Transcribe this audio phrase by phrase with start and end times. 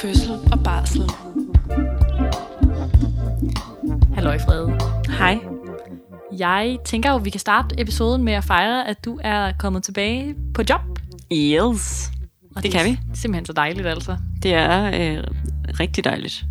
[0.00, 1.02] fødsel og barsel.
[4.14, 4.78] Halløj Frede.
[5.18, 5.38] Hej.
[6.38, 9.82] Jeg tænker jo, at vi kan starte episoden med at fejre, at du er kommet
[9.82, 10.80] tilbage på job.
[11.32, 12.10] Yes.
[12.56, 12.90] Og Det kan vi.
[12.90, 14.16] er simpelthen så dejligt altså.
[14.42, 15.24] Det er øh,
[15.80, 16.44] rigtig dejligt.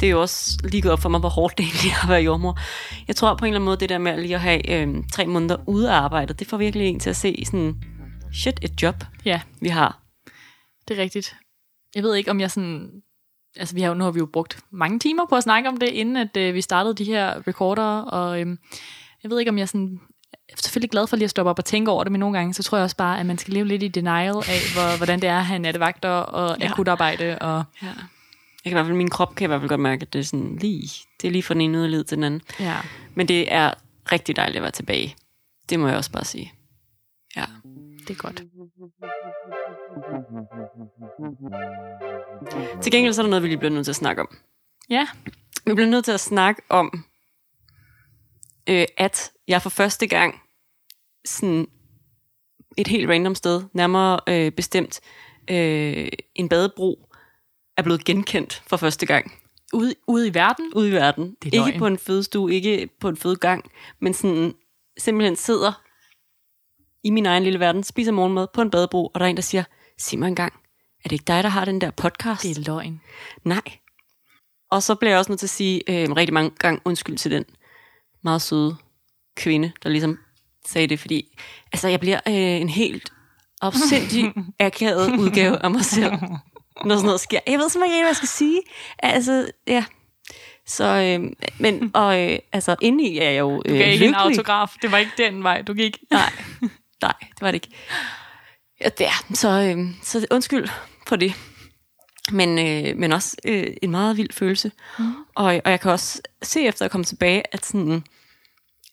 [0.00, 2.08] Det er jo også lige gået op for mig, hvor hårdt det egentlig er at
[2.08, 2.58] være jordmor.
[3.08, 5.26] Jeg tror på en eller anden måde, det der med lige at have øh, tre
[5.26, 7.74] måneder ude af arbejdet, det får virkelig en til at se sådan,
[8.32, 9.98] shit, et job, Ja, vi har.
[10.88, 11.36] det er rigtigt.
[11.94, 12.90] Jeg ved ikke, om jeg sådan...
[13.56, 15.76] Altså, vi har jo, nu har vi jo brugt mange timer på at snakke om
[15.76, 18.58] det, inden at øh, vi startede de her recorder, og øhm,
[19.22, 20.00] jeg ved ikke, om jeg sådan...
[20.48, 22.38] Jeg er selvfølgelig glad for lige at stoppe op og tænke over det, men nogle
[22.38, 24.96] gange, så tror jeg også bare, at man skal leve lidt i denial af, hvor,
[24.96, 26.70] hvordan det er at have nattevagter og Ja.
[26.70, 27.86] akutarbejde, og Ja.
[27.86, 30.18] Jeg kan i hvert fald, min krop kan i hvert fald godt mærke, at det
[30.18, 30.88] er sådan lige,
[31.20, 32.40] det er lige fra den ene yderled til den anden.
[32.60, 32.76] ja,
[33.14, 33.70] Men det er
[34.12, 35.16] rigtig dejligt at være tilbage.
[35.70, 36.52] Det må jeg også bare sige.
[37.36, 37.44] Ja.
[38.08, 38.42] det er godt.
[42.82, 44.28] Til gengæld så er der noget, vi lige bliver nødt til at snakke om.
[44.90, 45.08] Ja,
[45.66, 47.04] Vi bliver nødt til at snakke om,
[48.68, 50.40] øh, at jeg for første gang
[51.24, 51.66] sådan
[52.76, 55.00] et helt random sted, nærmere øh, bestemt
[55.50, 57.08] øh, en badebro,
[57.76, 59.32] er blevet genkendt for første gang
[59.74, 61.36] ude, ude i verden, ude i verden.
[61.42, 63.70] Det ikke på en fødestue, ikke på en fødegang,
[64.00, 64.54] men sådan
[64.98, 65.82] simpelthen sidder
[67.04, 69.42] i min egen lille verden, spiser morgenmad på en badebro, og der er en, der
[69.42, 69.64] siger,
[69.98, 70.52] sig mig engang,
[71.04, 72.42] er det ikke dig, der har den der podcast?
[72.42, 73.00] det er løgn.
[73.44, 73.62] Nej.
[74.70, 77.30] Og så bliver jeg også nødt til at sige øh, rigtig mange gange undskyld til
[77.30, 77.44] den
[78.24, 78.76] meget søde
[79.36, 80.18] kvinde, der ligesom
[80.66, 81.38] sagde det, fordi
[81.72, 83.12] altså, jeg bliver øh, en helt
[83.62, 86.12] afsindig akavet udgave af mig selv,
[86.84, 87.40] når sådan noget sker.
[87.46, 88.60] Jeg ved simpelthen ikke, hvad jeg skal sige.
[88.98, 89.84] Altså, ja.
[90.66, 94.10] Så, øh, men, og øh, altså, indeni er jeg jo øh, Du gav ikke en
[94.10, 94.16] lykkelig.
[94.20, 94.74] autograf.
[94.82, 95.98] Det var ikke den vej, du gik.
[96.10, 96.32] Nej,
[97.02, 97.68] nej, det var det ikke.
[98.80, 100.68] Ja, det er, så, øh, så undskyld
[101.06, 101.32] for det.
[102.32, 104.72] Men, øh, men også øh, en meget vild følelse.
[104.98, 105.14] Mm.
[105.34, 108.04] Og, og jeg kan også se efter at komme tilbage, at sådan,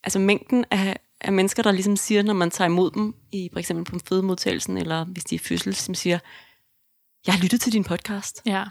[0.03, 3.59] altså mængden af, af mennesker, der ligesom siger, når man tager imod dem, i for
[3.59, 6.20] eksempel på fødemodtagelsen, eller hvis de er fødsel, som siger,
[7.25, 8.41] jeg har lyttet til din podcast.
[8.46, 8.64] Ja,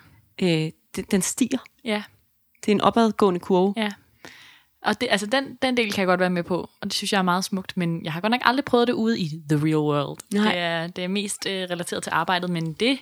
[0.43, 1.59] Øh, den, den stiger.
[1.85, 2.03] ja,
[2.65, 3.75] Det er en opadgående kurve.
[3.77, 3.91] ja.
[4.83, 7.13] Og det, altså den, den del kan jeg godt være med på, og det synes
[7.13, 9.59] jeg er meget smukt, men jeg har godt nok aldrig prøvet det ude i the
[9.65, 10.19] real world.
[10.35, 10.45] Nej.
[10.45, 12.99] Det er, det er mest øh, relateret til arbejdet, men det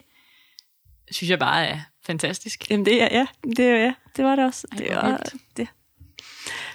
[1.11, 2.71] synes jeg bare er fantastisk.
[2.71, 4.67] Jamen det er, ja, det, er, ja, det var det også.
[4.73, 5.35] Ej, det var, vildt.
[5.57, 5.69] det.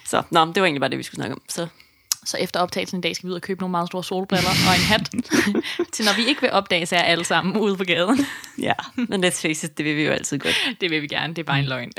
[0.06, 1.42] Så, nå, det var egentlig bare det, vi skulle snakke om.
[1.50, 1.68] Så
[2.26, 4.76] Så efter optagelsen i dag skal vi ud og købe nogle meget store solbriller og
[4.76, 5.10] en hat,
[5.94, 8.26] til når vi ikke vil opdage sig alle sammen ude på gaden.
[8.68, 10.56] ja, men let's face it, det vil vi jo altid godt.
[10.82, 11.92] Det vil vi gerne, det er bare en løgn.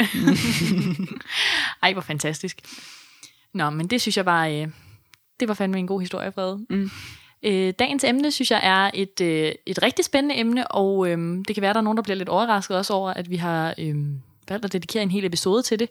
[1.83, 2.61] Ej, hvor fantastisk.
[3.55, 4.69] Nå, men det synes jeg bare, øh,
[5.41, 6.67] det var fandme en god historie, Frede.
[6.71, 6.91] Mm.
[7.43, 11.55] Øh, dagens emne, synes jeg, er et, øh, et rigtig spændende emne, og øh, det
[11.55, 13.97] kan være, der er nogen, der bliver lidt overrasket også over, at vi har øh,
[14.49, 15.89] valgt at dedikere en hel episode til det.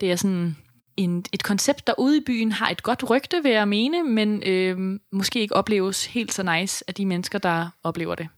[0.00, 0.56] Det er sådan
[0.96, 4.42] en, et koncept, der ude i byen har et godt rygte, vil jeg mene, men
[4.46, 8.28] øh, måske ikke opleves helt så nice af de mennesker, der oplever det.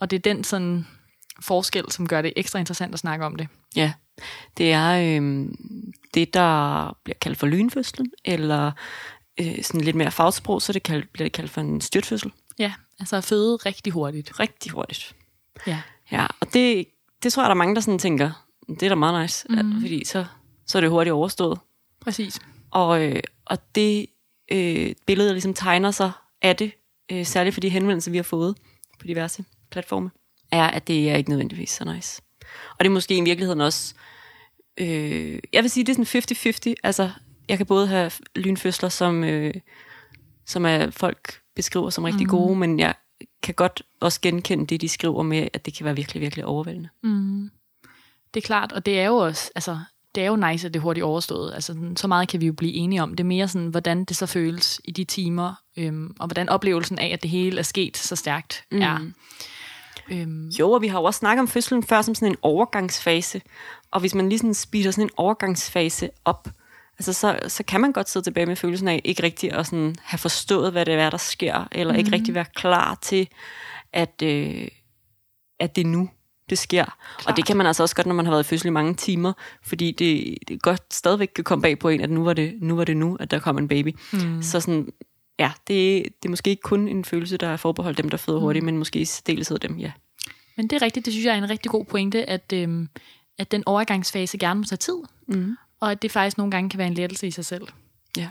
[0.00, 0.86] Og det er den sådan
[1.40, 3.48] forskel, som gør det ekstra interessant at snakke om det.
[3.76, 3.92] Ja,
[4.56, 5.48] det er øh,
[6.14, 8.72] det, der bliver kaldt for lynfødslen, eller
[9.40, 12.32] øh, sådan lidt mere fagsprog, så det kaldt, bliver det kaldt for en styrtfødsel.
[12.58, 14.40] Ja, altså at føde rigtig hurtigt.
[14.40, 15.16] Rigtig hurtigt.
[15.66, 15.82] Ja.
[16.12, 16.86] Ja, og det,
[17.22, 19.56] det tror jeg, der er mange, der sådan tænker, det er da meget nice, mm.
[19.56, 19.80] Mhm.
[19.80, 20.24] fordi så,
[20.66, 21.58] så er det hurtigt overstået.
[22.00, 22.40] Præcis.
[22.70, 24.06] Og, øh, og det
[24.52, 26.12] øh, billede, der ligesom tegner sig
[26.42, 26.72] af det,
[27.12, 28.56] øh, særligt for de henvendelser, vi har fået
[29.00, 30.10] på diverse platforme,
[30.52, 32.22] er, at det er ikke nødvendigvis så nice.
[32.70, 33.94] Og det er måske i virkeligheden også,
[34.78, 36.74] øh, jeg vil sige, det er sådan 50-50.
[36.82, 37.10] Altså,
[37.48, 39.54] jeg kan både have lynfødsler, som, øh,
[40.46, 42.30] som er folk beskriver som rigtig mm.
[42.30, 42.94] gode, men jeg
[43.42, 46.88] kan godt også genkende det, de skriver med, at det kan være virkelig, virkelig overvældende.
[47.02, 47.50] Mm.
[48.34, 49.78] Det er klart, og det er jo også, altså,
[50.14, 51.54] det er jo nice, at det er hurtigt overstået.
[51.54, 53.10] Altså, så meget kan vi jo blive enige om.
[53.10, 56.98] Det er mere sådan, hvordan det så føles i de timer, øhm, og hvordan oplevelsen
[56.98, 58.82] af, at det hele er sket så stærkt, mm.
[58.82, 58.98] er.
[60.10, 63.40] Øhm, Jo, og vi har jo også snakket om fødslen før som sådan en overgangsfase.
[63.90, 66.48] Og hvis man lige sådan speeder sådan en overgangsfase op,
[66.98, 69.96] altså så, så kan man godt sidde tilbage med følelsen af ikke rigtig at sådan
[70.02, 71.98] have forstået, hvad det er, der sker, eller mm.
[71.98, 73.28] ikke rigtig være klar til,
[73.92, 74.68] at, øh,
[75.60, 76.10] at det er nu,
[76.50, 76.84] det sker.
[76.84, 77.26] Klart.
[77.26, 78.94] Og det kan man altså også godt, når man har været i fødsel i mange
[78.94, 79.32] timer,
[79.62, 82.76] fordi det, det godt stadigvæk kan komme bag på en, at nu var det nu,
[82.76, 83.96] var det nu at der kom en baby.
[84.12, 84.42] Mm.
[84.42, 84.88] Så sådan,
[85.38, 88.38] ja, det, det er måske ikke kun en følelse, der er forbeholdt dem, der føder
[88.38, 89.92] hurtigt, men måske i særdeleshed dem, ja.
[90.56, 92.88] men det er rigtigt, det synes jeg er en rigtig god pointe, at, øhm,
[93.38, 94.96] at den overgangsfase gerne må tage tid,
[95.26, 95.56] Mm.
[95.80, 97.68] og at det faktisk nogle gange kan være en lettelse i sig selv.
[98.16, 98.28] Ja.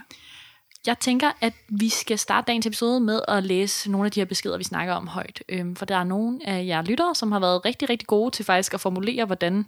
[0.88, 4.26] jeg tænker, at vi skal starte dagens episode med at læse nogle af de her
[4.26, 5.44] beskeder, vi snakker om højt.
[5.50, 8.46] Øhm, for der er nogle af jer lyttere, som har været rigtig, rigtig gode til
[8.46, 9.66] faktisk at formulere, hvordan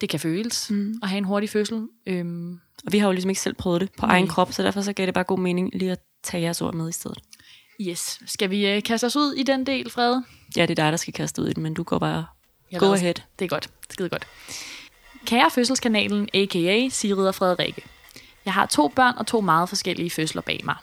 [0.00, 0.94] det kan føles mm.
[1.02, 1.88] at have en hurtig fødsel.
[2.06, 4.14] Øhm, Og vi har jo ligesom ikke selv prøvet det på Nej.
[4.14, 6.74] egen krop, så derfor så gav det bare god mening lige at tage jeres ord
[6.74, 7.18] med i stedet.
[7.80, 8.20] yes.
[8.26, 10.24] Skal vi øh, kaste os ud i den del, Frede?
[10.56, 12.26] Ja, det er dig, der skal kaste ud i den, men du går bare
[12.72, 13.14] Jeg go ahead.
[13.38, 13.70] Det er godt.
[13.90, 14.26] Skide godt.
[15.26, 16.88] Kære fødselskanalen, a.k.a.
[16.88, 17.82] Sigrid og Frederikke.
[18.44, 20.76] Jeg har to børn og to meget forskellige fødsler bag mig.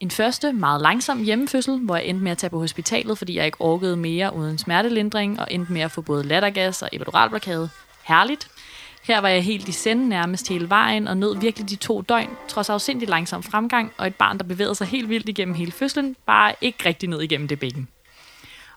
[0.00, 3.46] En første, meget langsom hjemmefødsel, hvor jeg endte med at tage på hospitalet, fordi jeg
[3.46, 7.68] ikke orkede mere uden smertelindring, og endte med at få både lattergas og epiduralblokade.
[8.04, 8.48] Herligt.
[9.06, 12.30] Her var jeg helt i sende nærmest hele vejen, og nød virkelig de to døgn,
[12.48, 16.16] trods afsindig langsom fremgang, og et barn, der bevægede sig helt vildt igennem hele fødslen,
[16.26, 17.88] bare ikke rigtig ned igennem det bækken.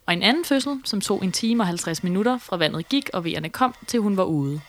[0.05, 3.25] Og en anden fødsel, som tog en time og 50 minutter fra vandet gik og
[3.25, 4.61] vejerne kom, til hun var ude.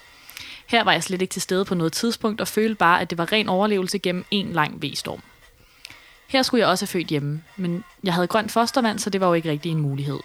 [0.67, 3.19] Her var jeg slet ikke til stede på noget tidspunkt og følte bare, at det
[3.19, 5.21] var ren overlevelse gennem en lang V-storm.
[6.29, 9.27] Her skulle jeg også have født hjemme, men jeg havde grønt fostervand, så det var
[9.27, 10.19] jo ikke rigtig en mulighed.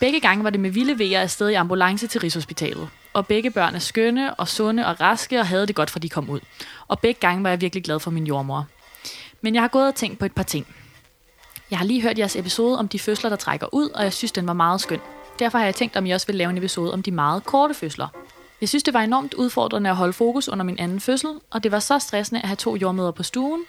[0.00, 2.88] Begge gange var det med vilde vejer afsted i ambulance til Rigshospitalet.
[3.12, 6.08] Og begge børn er skønne og sunde og raske og havde det godt, fra de
[6.08, 6.40] kom ud.
[6.88, 8.66] Og begge gange var jeg virkelig glad for min jordmor.
[9.40, 10.66] Men jeg har gået og tænkt på et par ting.
[11.70, 14.32] Jeg har lige hørt jeres episode om de fødsler, der trækker ud, og jeg synes,
[14.32, 15.00] den var meget skøn.
[15.38, 17.74] Derfor har jeg tænkt, om I også vil lave en episode om de meget korte
[17.74, 18.08] fødsler.
[18.60, 21.72] Jeg synes, det var enormt udfordrende at holde fokus under min anden fødsel, og det
[21.72, 23.64] var så stressende at have to jordmøder på stuen.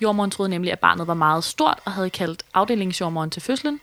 [0.00, 3.80] Jordmoren troede nemlig, at barnet var meget stort og havde kaldt afdelingsjordmoren til fødslen.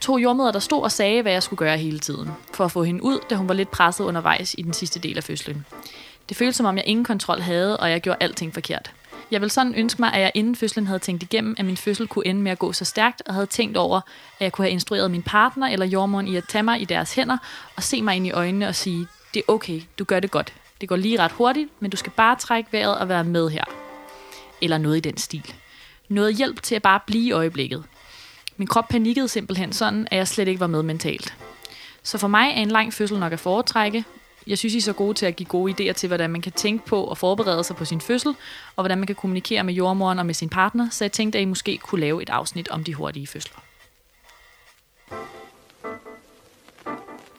[0.00, 2.82] To jordmøder, der stod og sagde, hvad jeg skulle gøre hele tiden, for at få
[2.82, 5.66] hende ud, da hun var lidt presset undervejs i den sidste del af fødslen.
[6.28, 8.92] Det føltes som om, jeg ingen kontrol havde, og jeg gjorde alting forkert.
[9.30, 12.06] Jeg vil sådan ønske mig, at jeg inden fødslen havde tænkt igennem, at min fødsel
[12.06, 14.00] kunne ende med at gå så stærkt, og havde tænkt over,
[14.38, 17.14] at jeg kunne have instrueret min partner eller jordmoren i at tage mig i deres
[17.14, 17.36] hænder
[17.76, 20.54] og se mig ind i øjnene og sige, det er okay, du gør det godt.
[20.80, 23.64] Det går lige ret hurtigt, men du skal bare trække vejret og være med her.
[24.62, 25.54] Eller noget i den stil.
[26.08, 27.84] Noget hjælp til at bare blive i øjeblikket.
[28.58, 31.34] Min krop panikkede simpelthen sådan, at jeg slet ikke var med mentalt.
[32.02, 34.04] Så for mig er en lang fødsel nok at foretrække.
[34.46, 36.52] Jeg synes, I er så gode til at give gode idéer til, hvordan man kan
[36.52, 38.34] tænke på og forberede sig på sin fødsel,
[38.76, 41.42] og hvordan man kan kommunikere med jordmoren og med sin partner, så jeg tænkte, at
[41.42, 43.58] I måske kunne lave et afsnit om de hurtige fødsler.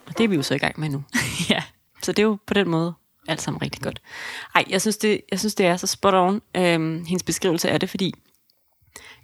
[0.05, 1.03] Og det er vi jo så i gang med nu.
[1.49, 1.63] ja.
[2.03, 2.93] Så det er jo på den måde
[3.27, 4.01] alt sammen rigtig godt.
[4.55, 7.79] Ej, jeg synes, det, jeg synes, det er så spot on, øhm, hendes beskrivelse af
[7.79, 8.13] det, fordi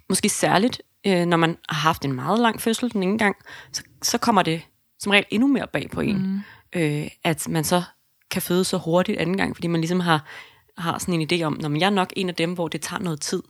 [0.08, 3.36] måske særligt, øh, når man har haft en meget lang fødsel den ene gang,
[3.72, 4.62] så, så kommer det
[4.98, 6.40] som regel endnu mere bag på en, mm.
[6.80, 7.82] øh, at man så
[8.30, 10.24] kan føde så hurtigt anden gang, fordi man ligesom har,
[10.78, 13.02] har sådan en idé om, når jeg er nok en af dem, hvor det tager
[13.02, 13.42] noget tid.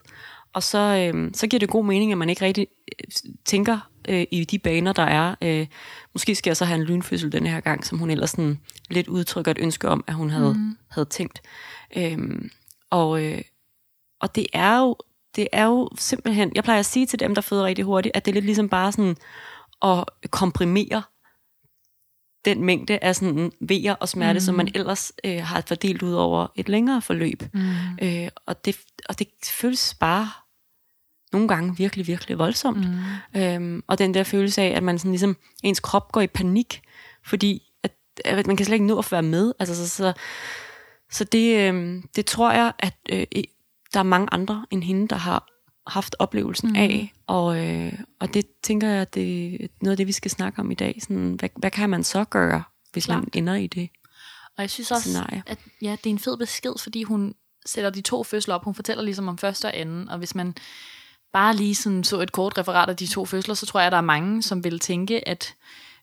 [0.53, 2.67] Og så, øh, så giver det god mening, at man ikke rigtig
[2.99, 3.11] øh,
[3.45, 5.35] tænker øh, i de baner, der er.
[5.41, 5.67] Øh,
[6.13, 9.07] måske skal jeg så have en lynfødsel denne her gang, som hun ellers sådan lidt
[9.07, 10.77] udtrykker et ønske om, at hun havde, mm.
[10.89, 11.41] havde tænkt.
[11.97, 12.49] Øhm,
[12.89, 13.41] og, øh,
[14.19, 14.95] og det er jo
[15.35, 18.25] det er jo simpelthen, jeg plejer at sige til dem, der føder rigtig hurtigt, at
[18.25, 19.15] det er lidt ligesom bare sådan
[19.81, 21.03] at komprimere
[22.45, 24.39] den mængde af sådan vejer og smerte, mm.
[24.39, 27.43] som man ellers øh, har fordelt ud over et længere forløb.
[27.53, 27.69] Mm.
[28.01, 28.77] Øh, og, det,
[29.09, 30.29] og det føles bare
[31.33, 32.87] nogle gange virkelig, virkelig voldsomt.
[33.33, 33.41] Mm.
[33.41, 36.81] Øhm, og den der følelse af, at man sådan ligesom, ens krop går i panik,
[37.25, 37.91] fordi at,
[38.25, 39.53] at man kan slet ikke nå at være med.
[39.59, 40.13] Altså, så, så,
[41.11, 43.23] så det, øh, det tror jeg, at øh,
[43.97, 45.47] der er mange andre end hende, der har
[45.87, 46.75] haft oplevelsen mm.
[46.75, 50.31] af, og, øh, og det tænker jeg, at det er noget af det, vi skal
[50.31, 50.97] snakke om i dag.
[51.01, 52.63] Sådan, hvad, hvad kan man så gøre,
[52.93, 53.19] hvis Klart.
[53.19, 53.89] man ender i det?
[54.57, 55.43] Og jeg synes også, Scenarie.
[55.45, 57.35] at ja, det er en fed besked, fordi hun
[57.65, 58.63] sætter de to fødsler op.
[58.63, 60.55] Hun fortæller ligesom om første og anden, og hvis man
[61.33, 63.91] bare lige sådan så et kort referat af de to fødsler, så tror jeg, at
[63.91, 65.55] der er mange, som vil tænke, at,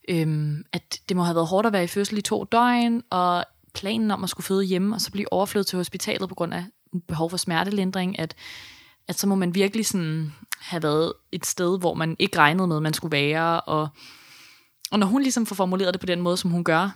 [0.09, 3.45] øhm, at det må have været hårdt at være i fødsel i to døgn, og
[3.75, 6.65] planen om at skulle føde hjemme, og så blive overflyttet til hospitalet på grund af
[7.09, 8.35] behov for smertelindring, at,
[9.09, 12.77] at så må man virkelig sådan have været et sted, hvor man ikke regnede med,
[12.77, 13.89] at man skulle være, og,
[14.91, 16.91] og når hun ligesom får formuleret det på den måde, som hun gør,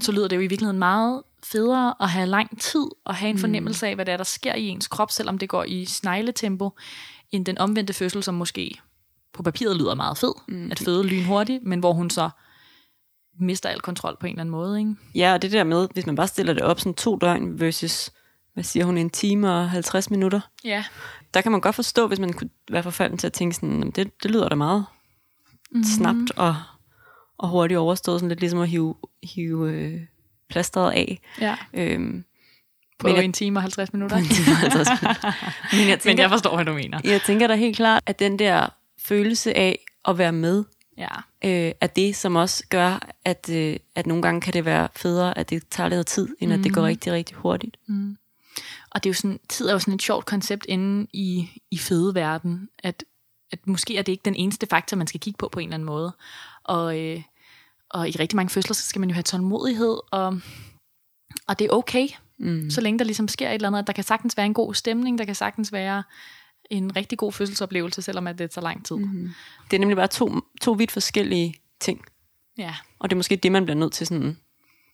[0.00, 3.38] så lyder det jo i virkeligheden meget federe at have lang tid og have en
[3.38, 6.70] fornemmelse af, hvad det er, der sker i ens krop, selvom det går i snegletempo,
[7.30, 8.80] end den omvendte fødsel, som måske
[9.32, 10.70] på papiret lyder meget fed, mm.
[10.70, 12.30] at føde lynhurtigt, men hvor hun så
[13.40, 14.78] mister al kontrol på en eller anden måde.
[14.78, 14.94] Ikke?
[15.14, 18.10] Ja, og det der med, hvis man bare stiller det op sådan to døgn versus,
[18.54, 20.84] hvad siger hun, en time og 50 minutter, Ja.
[21.34, 23.90] der kan man godt forstå, hvis man kunne være forfalden til at tænke sådan, "Jamen,
[23.90, 24.84] det, det lyder da meget
[25.70, 25.78] Mhm.
[25.78, 25.84] mm.
[25.84, 26.56] snabt og,
[27.38, 30.00] og hurtigt overstået, sådan lidt ligesom at hive, hive øh,
[30.48, 31.20] plasteret af.
[31.40, 31.56] ja.
[31.74, 32.24] Øhm,
[32.98, 34.16] På Men jeg- en time og 50 minutter.
[34.16, 35.32] en time og 50 minutter.
[35.76, 37.00] Men jeg Men tænker, jeg forstår, hvad du mener.
[37.04, 38.68] jeg tænker da helt klart, at den der
[39.02, 39.78] følelse af
[40.08, 40.64] at være med,
[40.98, 41.08] Ja.
[41.44, 45.38] øh, er det, som også gør, at, øh, at nogle gange kan det være federe,
[45.38, 47.76] at det tager lidt tid, end at det går rigtig, rigtig hurtigt.
[48.90, 51.78] Og det er jo sådan, tid er jo sådan et sjovt koncept inde i, i
[51.78, 53.04] fødeverden, at,
[53.52, 55.74] at måske er det ikke den eneste faktor, man skal kigge på på en eller
[55.74, 56.12] anden måde.
[56.64, 57.22] Og, øh,
[57.90, 60.40] og i rigtig mange fødsler, så skal man jo have tålmodighed, og,
[61.48, 62.70] og det er okay, mm.
[62.70, 63.86] så længe der ligesom sker et eller andet.
[63.86, 66.02] Der kan sagtens være en god stemning, der kan sagtens være
[66.70, 68.96] en rigtig god fødselsoplevelse, selvom at det tager lang tid.
[68.96, 69.30] Mm.
[69.70, 72.04] Det er nemlig bare to, to vidt forskellige ting.
[72.58, 72.74] Ja.
[72.98, 74.36] Og det er måske det, man bliver nødt til sådan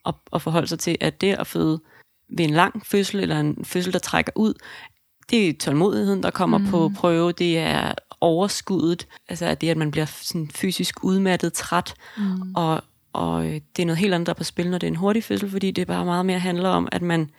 [0.06, 1.80] at, at forholde sig til, at det at føde
[2.28, 4.54] ved en lang fødsel, eller en fødsel, der trækker ud,
[5.30, 6.66] det er tålmodigheden, der kommer mm.
[6.66, 12.54] på prøve, det er overskuddet, altså det, at man bliver sådan fysisk udmattet, træt, mm.
[12.54, 14.90] og, og øh, det er noget helt andet, der er på spil, når det er
[14.90, 17.30] en hurtig fødsel, fordi det bare meget mere handler om, at man,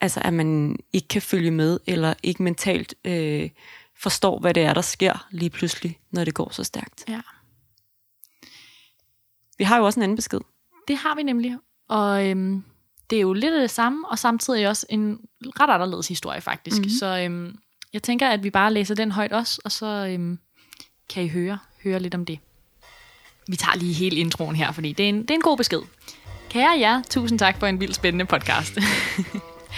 [0.00, 3.50] altså, at man ikke kan følge med, eller ikke mentalt øh,
[3.96, 7.04] forstår, hvad det er, der sker lige pludselig, når det går så stærkt.
[7.08, 7.20] Ja.
[9.58, 10.40] Vi har jo også en anden besked.
[10.88, 11.56] Det har vi nemlig,
[11.88, 12.64] og øhm,
[13.10, 15.18] det er jo lidt af det samme, og samtidig også en
[15.60, 16.76] ret anderledes historie faktisk.
[16.76, 16.90] Mm-hmm.
[16.90, 17.56] Så øhm,
[17.92, 20.38] jeg tænker, at vi bare læser den højt også, og så øhm,
[21.10, 22.38] kan I høre, høre lidt om det.
[23.48, 25.80] Vi tager lige hele introen her, fordi det er en, det er en god besked.
[26.50, 28.74] Kære jer, tusind tak for en vild spændende podcast.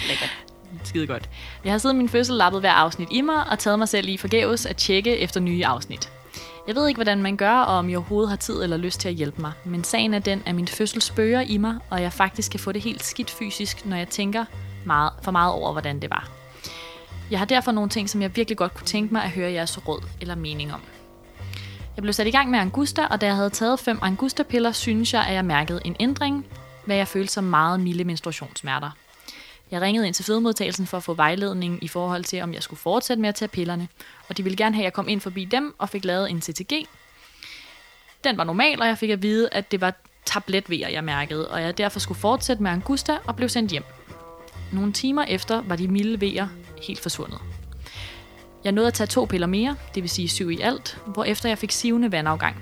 [0.07, 0.37] Lækkert.
[0.83, 1.29] Skide godt.
[1.63, 4.17] Jeg har siden min fødsel lappet hver afsnit i mig, og taget mig selv i
[4.17, 6.11] forgæves at tjekke efter nye afsnit.
[6.67, 9.09] Jeg ved ikke, hvordan man gør, og om jeg overhovedet har tid eller lyst til
[9.09, 9.51] at hjælpe mig.
[9.65, 12.71] Men sagen er den, at min fødsel spørger i mig, og jeg faktisk kan få
[12.71, 14.45] det helt skidt fysisk, når jeg tænker
[14.85, 16.29] meget, for meget over, hvordan det var.
[17.31, 19.87] Jeg har derfor nogle ting, som jeg virkelig godt kunne tænke mig at høre jeres
[19.87, 20.81] råd eller mening om.
[21.95, 25.13] Jeg blev sat i gang med Angusta, og da jeg havde taget fem Angusta-piller, synes
[25.13, 26.45] jeg, at jeg mærkede en ændring,
[26.85, 28.91] hvad jeg følte som meget milde menstruationssmerter.
[29.71, 32.79] Jeg ringede ind til fødemodtagelsen for at få vejledning i forhold til, om jeg skulle
[32.79, 33.87] fortsætte med at tage pillerne,
[34.29, 36.41] og de ville gerne have, at jeg kom ind forbi dem og fik lavet en
[36.41, 36.87] CTG.
[38.23, 39.93] Den var normal, og jeg fik at vide, at det var
[40.25, 43.83] tabletvejer, jeg mærkede, og jeg derfor skulle fortsætte med Angusta og blev sendt hjem.
[44.73, 46.47] Nogle timer efter var de milde vejer
[46.81, 47.39] helt forsvundet.
[48.63, 51.57] Jeg nåede at tage to piller mere, det vil sige syv i alt, hvorefter jeg
[51.57, 52.55] fik sivende vandafgang.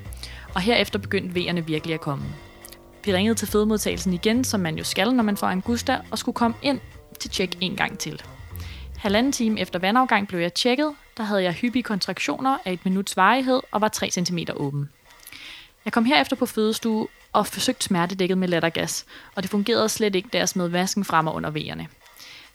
[0.55, 2.25] Og herefter begyndte vejerne virkelig at komme.
[3.05, 6.35] Vi ringede til fødemodtagelsen igen, som man jo skal, når man får Angusta, og skulle
[6.35, 6.79] komme ind
[7.19, 8.21] til tjek en gang til.
[8.97, 10.93] Halvanden time efter vandafgang blev jeg tjekket.
[11.17, 14.89] Der havde jeg hyppige kontraktioner af et minuts varighed og var 3 cm åben.
[15.85, 19.05] Jeg kom herefter på fødestue og forsøgte smertedækket med lattergas,
[19.35, 21.87] og det fungerede slet ikke, da jeg smed vasken frem og under vejerne.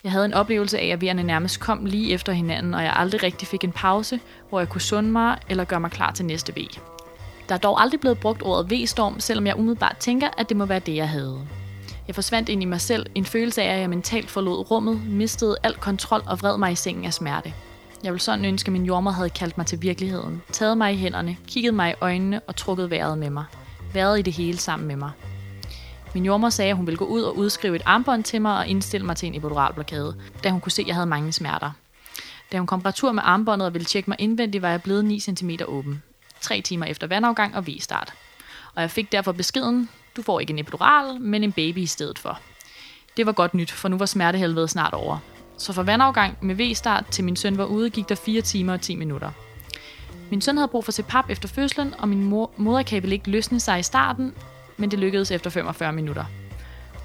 [0.04, 3.22] Jeg havde en oplevelse af, at vejerne nærmest kom lige efter hinanden, og jeg aldrig
[3.22, 6.52] rigtig fik en pause, hvor jeg kunne sunde mig eller gøre mig klar til næste
[6.56, 6.58] V.
[7.48, 10.64] Der er dog aldrig blevet brugt ordet V-storm, selvom jeg umiddelbart tænker, at det må
[10.64, 11.46] være det, jeg havde.
[12.06, 15.56] Jeg forsvandt ind i mig selv, en følelse af, at jeg mentalt forlod rummet, mistede
[15.62, 17.54] al kontrol og vred mig i sengen af smerte.
[18.04, 20.96] Jeg ville sådan ønske, at min jordmor havde kaldt mig til virkeligheden, taget mig i
[20.96, 23.44] hænderne, kigget mig i øjnene og trukket vejret med mig.
[23.94, 25.10] Været i det hele sammen med mig.
[26.14, 28.66] Min jordmor sagde, at hun ville gå ud og udskrive et armbånd til mig og
[28.66, 31.70] indstille mig til en epiduralblokade, da hun kunne se, at jeg havde mange smerter.
[32.52, 35.20] Da hun kom retur med armbåndet og ville tjekke mig indvendigt, var jeg blevet 9
[35.20, 36.02] cm åben.
[36.40, 38.12] Tre timer efter vandafgang og V-start.
[38.74, 42.18] Og jeg fik derfor beskeden, du får ikke en epidural, men en baby i stedet
[42.18, 42.38] for.
[43.16, 45.18] Det var godt nyt, for nu var smertehelvedet snart over.
[45.58, 48.80] Så fra vandafgang med V-start til min søn var ude, gik der 4 timer og
[48.80, 49.30] 10 minutter.
[50.30, 53.60] Min søn havde brug for CPAP efter fødslen, og min mor- moderkage ville ikke løsne
[53.60, 54.32] sig i starten,
[54.76, 56.24] men det lykkedes efter 45 minutter.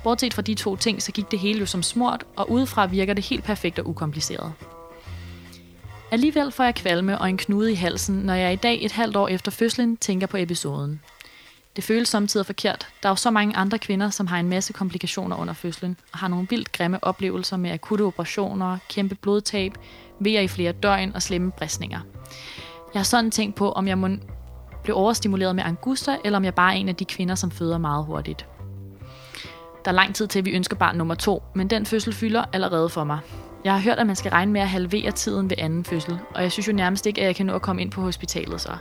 [0.03, 3.13] Bortset fra de to ting, så gik det hele jo som smurt, og udefra virker
[3.13, 4.53] det helt perfekt og ukompliceret.
[6.11, 9.15] Alligevel får jeg kvalme og en knude i halsen, når jeg i dag et halvt
[9.15, 11.01] år efter fødslen tænker på episoden.
[11.75, 12.87] Det føles samtidig forkert.
[13.03, 16.19] Der er jo så mange andre kvinder, som har en masse komplikationer under fødslen, og
[16.19, 19.73] har nogle vildt grimme oplevelser med akutte operationer, kæmpe blodtab,
[20.19, 21.99] vejer i flere døgn og slemme bristninger.
[22.93, 24.07] Jeg har sådan tænkt på, om jeg må
[24.83, 27.77] blive overstimuleret med angusta, eller om jeg bare er en af de kvinder, som føder
[27.77, 28.45] meget hurtigt.
[29.85, 32.45] Der er lang tid til, at vi ønsker barn nummer to, men den fødsel fylder
[32.53, 33.19] allerede for mig.
[33.63, 36.43] Jeg har hørt, at man skal regne med at halvere tiden ved anden fødsel, og
[36.43, 38.71] jeg synes jo nærmest ikke, at jeg kan nå at komme ind på hospitalet så.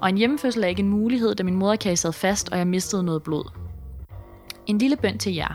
[0.00, 3.02] Og en hjemmefødsel er ikke en mulighed, da min moderkage sad fast, og jeg mistede
[3.02, 3.44] noget blod.
[4.66, 5.54] En lille bøn til jer.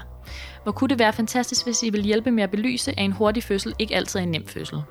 [0.64, 3.44] Hvor kunne det være fantastisk, hvis I vil hjælpe med at belyse, at en hurtig
[3.44, 4.84] fødsel ikke altid er en nem fødsel.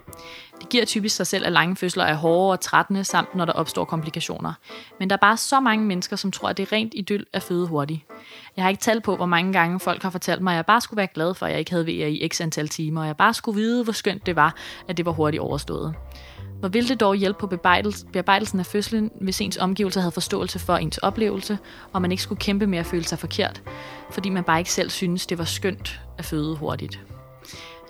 [0.60, 3.52] Det giver typisk sig selv, at lange fødsler er hårde og trættende, samt når der
[3.52, 4.52] opstår komplikationer.
[4.98, 7.42] Men der er bare så mange mennesker, som tror, at det er rent idyll at
[7.42, 8.00] føde hurtigt.
[8.56, 10.80] Jeg har ikke talt på, hvor mange gange folk har fortalt mig, at jeg bare
[10.80, 13.16] skulle være glad for, at jeg ikke havde VR i x antal timer, og jeg
[13.16, 14.54] bare skulle vide, hvor skønt det var,
[14.88, 15.94] at det var hurtigt overstået.
[16.60, 17.46] Hvor ville det dog hjælpe på
[18.12, 21.58] bearbejdelsen af fødslen, hvis ens omgivelser havde forståelse for ens oplevelse,
[21.92, 23.62] og man ikke skulle kæmpe med at føle sig forkert,
[24.10, 27.00] fordi man bare ikke selv synes, det var skønt at føde hurtigt.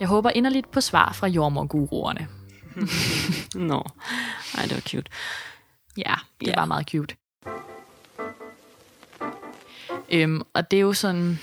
[0.01, 2.29] Jeg håber inderligt på svar fra jordmorguruerne.
[3.55, 3.83] Nå, no.
[4.55, 5.11] Ej, det var cute.
[5.97, 6.57] Ja, det yeah.
[6.57, 7.17] var meget cute.
[10.11, 11.39] Øhm, og det er jo sådan...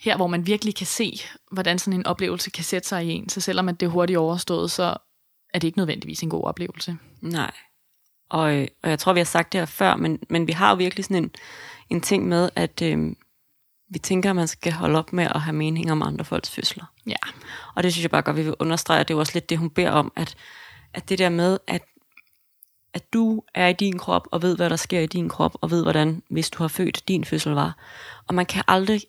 [0.00, 1.20] her, hvor man virkelig kan se,
[1.50, 3.28] hvordan sådan en oplevelse kan sætte sig i en.
[3.28, 4.96] Så selvom at det er hurtigt overstået, så
[5.54, 6.96] er det ikke nødvendigvis en god oplevelse.
[7.20, 7.52] Nej.
[8.28, 10.76] Og, og jeg tror, vi har sagt det her før, men, men vi har jo
[10.76, 11.30] virkelig sådan en,
[11.90, 13.12] en ting med, at øh,
[13.90, 16.84] vi tænker, at man skal holde op med at have mening om andre folks fødsler.
[17.06, 17.16] Ja.
[17.74, 19.58] Og det synes jeg bare godt, vi vil understrege, det er jo også lidt det,
[19.58, 20.36] hun beder om, at,
[20.94, 21.82] at det der med, at,
[22.94, 25.70] at du er i din krop, og ved, hvad der sker i din krop, og
[25.70, 27.76] ved, hvordan, hvis du har født, din fødsel var.
[28.26, 29.00] Og man kan aldrig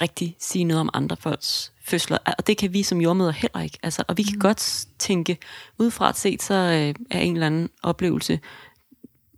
[0.00, 3.78] rigtig sige noget om andre folks fødsler, og det kan vi som jordmøder heller ikke.
[3.82, 4.40] Altså, og vi kan mm.
[4.40, 5.38] godt tænke,
[5.78, 8.40] udefra set, så øh, er en eller anden oplevelse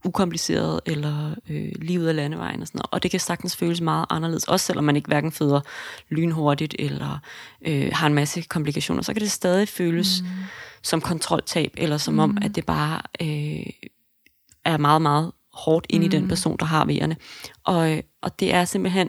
[0.04, 2.88] ukompliceret, eller øh, lige ud af landevejen og sådan noget.
[2.92, 5.60] Og det kan sagtens føles meget anderledes, også selvom man ikke hverken føder
[6.08, 7.18] lynhurtigt, eller
[7.66, 10.28] øh, har en masse komplikationer, så kan det stadig føles mm.
[10.82, 12.20] som kontroltab, eller som mm.
[12.20, 13.66] om, at det bare øh,
[14.64, 16.06] er meget, meget hårdt ind mm.
[16.06, 16.28] i den mm.
[16.28, 17.16] person, der har vejerne.
[17.64, 19.08] Og, øh, og det er simpelthen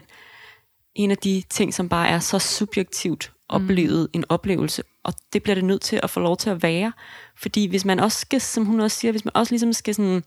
[0.94, 4.18] en af de ting, som bare er så subjektivt oplevet mm.
[4.18, 6.92] en oplevelse, og det bliver det nødt til at få lov til at være.
[7.36, 10.24] Fordi hvis man også skal, som hun også siger, hvis man også ligesom skal sådan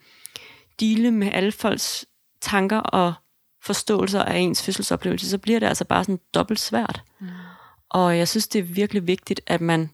[0.79, 2.05] dele med alle folks
[2.41, 3.13] tanker og
[3.63, 7.01] forståelser af ens fødselsoplevelse, så bliver det altså bare sådan dobbelt svært.
[7.19, 7.27] Mm.
[7.89, 9.89] Og jeg synes, det er virkelig vigtigt, at man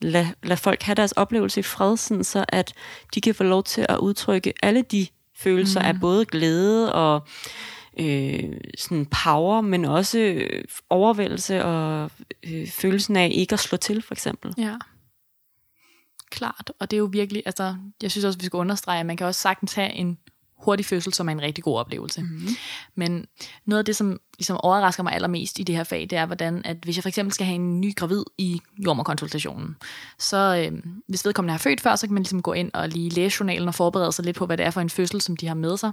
[0.00, 2.74] lader lad folk have deres oplevelse i fred, sådan så at
[3.14, 5.06] de kan få lov til at udtrykke alle de
[5.36, 5.86] følelser mm.
[5.86, 7.26] af både glæde og
[7.98, 12.10] øh, sådan power, men også øh, overvældelse og
[12.42, 14.54] øh, følelsen af ikke at slå til, for eksempel.
[14.58, 14.76] Ja.
[16.30, 19.16] Klart, og det er jo virkelig, altså, jeg synes også, vi skal understrege, at man
[19.16, 20.18] kan også sagtens have en
[20.60, 22.22] hurtig fødsel, som er en rigtig god oplevelse.
[22.22, 22.48] Mm-hmm.
[22.94, 23.26] Men
[23.64, 26.62] noget af det, som ligesom overrasker mig allermest i det her fag, det er, hvordan
[26.64, 29.76] at hvis jeg for eksempel skal have en ny gravid i jordmorkonsultationen,
[30.18, 33.10] så øh, hvis vedkommende har født før, så kan man ligesom gå ind og lige
[33.10, 35.46] læse journalen og forberede sig lidt på, hvad det er for en fødsel, som de
[35.46, 35.92] har med sig.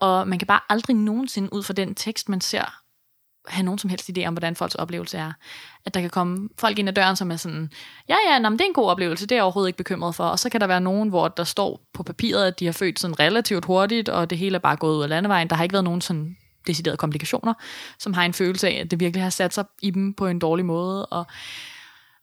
[0.00, 2.80] Og man kan bare aldrig nogensinde ud fra den tekst, man ser,
[3.48, 5.32] have nogen som helst idé om, hvordan folks oplevelse er.
[5.84, 7.70] At der kan komme folk ind ad døren, som er sådan,
[8.08, 10.24] ja, ja, nå, det er en god oplevelse, det er jeg overhovedet ikke bekymret for.
[10.24, 13.00] Og så kan der være nogen, hvor der står på papiret, at de har født
[13.00, 15.50] sådan relativt hurtigt, og det hele er bare gået ud af landevejen.
[15.50, 17.54] Der har ikke været nogen sådan deciderede komplikationer,
[17.98, 20.38] som har en følelse af, at det virkelig har sat sig i dem på en
[20.38, 21.06] dårlig måde.
[21.06, 21.26] Og,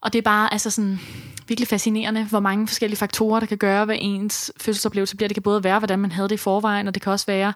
[0.06, 1.00] og det er bare altså sådan,
[1.48, 5.28] virkelig fascinerende, hvor mange forskellige faktorer, der kan gøre, hvad ens fødselsoplevelse bliver.
[5.28, 7.54] Det kan både være, hvordan man havde det i forvejen, og det kan også være,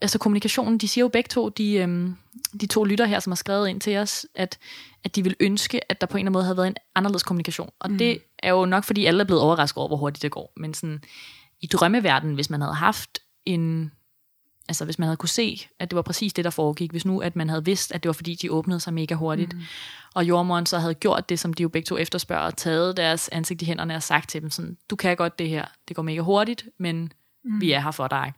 [0.00, 2.16] altså kommunikationen, de siger jo begge to, de, øhm,
[2.60, 4.58] de to lytter her, som har skrevet ind til os, at,
[5.04, 7.22] at de vil ønske, at der på en eller anden måde havde været en anderledes
[7.22, 7.70] kommunikation.
[7.80, 7.98] Og mm.
[7.98, 10.52] det er jo nok, fordi alle er blevet overrasket over, hvor hurtigt det går.
[10.56, 11.02] Men sådan,
[11.60, 13.92] i drømmeverdenen, hvis man havde haft en,
[14.68, 17.20] altså hvis man havde kunne se, at det var præcis det, der foregik, hvis nu,
[17.20, 19.62] at man havde vidst, at det var fordi, de åbnede sig mega hurtigt, mm.
[20.14, 23.62] og jordmoren så havde gjort det, som de jo begge to efterspørger, taget deres ansigt
[23.62, 26.20] i hænderne og sagt til dem sådan, du kan godt det her, det går mega
[26.20, 27.12] hurtigt, men
[27.44, 27.60] mm.
[27.60, 28.32] vi er her for dig,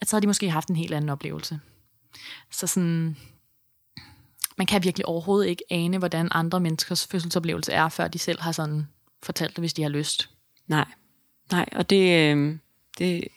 [0.00, 1.60] at så havde de måske haft en helt anden oplevelse.
[2.50, 3.16] Så sådan,
[4.56, 8.52] man kan virkelig overhovedet ikke ane, hvordan andre menneskers fødselsoplevelse er, før de selv har
[8.52, 8.88] sådan
[9.22, 10.30] fortalt det, hvis de har lyst.
[10.66, 10.86] Nej,
[11.52, 12.58] nej, og det, øh,
[12.98, 13.28] det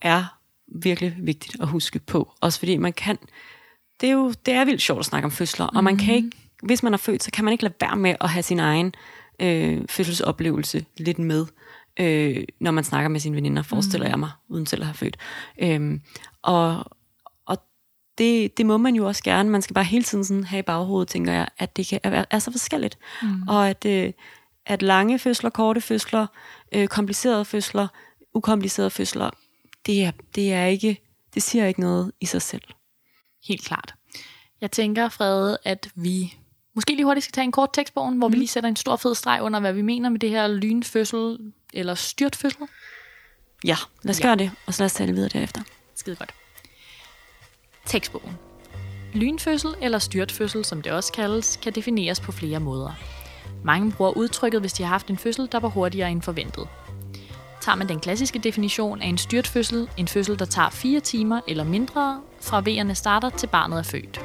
[0.00, 0.38] er
[0.74, 2.32] virkelig vigtigt at huske på.
[2.40, 3.18] Også fordi man kan,
[4.00, 5.76] det er jo det er vildt sjovt at snakke om fødsler, mm.
[5.76, 6.24] og man kan mhm.
[6.24, 8.60] ikke, hvis man er født, så kan man ikke lade være med at have sin
[8.60, 8.94] egen
[9.40, 11.46] øh, fødselsoplevelse lidt med
[12.00, 14.10] øh, når man snakker med sine veninder, forestiller mm.
[14.10, 15.16] jeg mig, uden selv at have født.
[15.58, 16.00] Øhm,
[16.42, 16.84] og
[17.46, 17.62] og
[18.18, 19.50] det, det må man jo også gerne.
[19.50, 22.24] Man skal bare hele tiden sådan have i baghovedet, tænker jeg, at det kan er,
[22.30, 22.98] er så forskelligt.
[23.22, 23.42] Mm.
[23.48, 24.12] Og at, øh,
[24.66, 26.26] at lange fødsler, korte fødsler,
[26.74, 27.88] øh, komplicerede fødsler,
[28.34, 29.30] ukomplicerede fødsler,
[29.86, 31.00] det er, det er ikke,
[31.34, 32.62] det siger ikke noget i sig selv.
[33.48, 33.94] Helt klart.
[34.60, 36.34] Jeg tænker, Frede, at vi
[36.74, 38.32] måske lige hurtigt skal tage en kort tekstbogen, hvor mm.
[38.32, 41.38] vi lige sætter en stor fed streg under, hvad vi mener med det her lynfødsel
[41.72, 42.62] eller styrtfødsel.
[43.64, 44.26] Ja, lad os ja.
[44.26, 45.62] gøre det, og så lad os tale videre derefter.
[45.94, 46.34] Skide godt.
[47.86, 48.32] Tekstbogen.
[49.14, 52.92] Lynfødsel eller styrtfødsel, som det også kaldes, kan defineres på flere måder.
[53.64, 56.68] Mange bruger udtrykket, hvis de har haft en fødsel, der var hurtigere end forventet.
[57.64, 61.64] Tager man den klassiske definition af en styrtfødsel, en fødsel, der tager 4 timer eller
[61.64, 64.20] mindre, fra vejerne starter til barnet er født.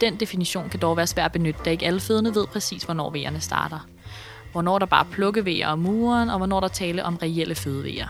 [0.00, 3.10] Den definition kan dog være svær at benytte, da ikke alle fødende ved præcis, hvornår
[3.10, 3.86] vejerne starter.
[4.52, 8.08] Hvornår der bare plukkevejer om muren, og hvornår der tale om reelle fødevejer.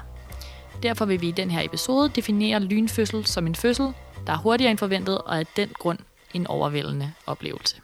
[0.82, 3.92] Derfor vil vi i den her episode definere lynfødsel som en fødsel,
[4.26, 5.98] der er hurtigere end forventet, og af den grund
[6.34, 7.76] en overvældende oplevelse.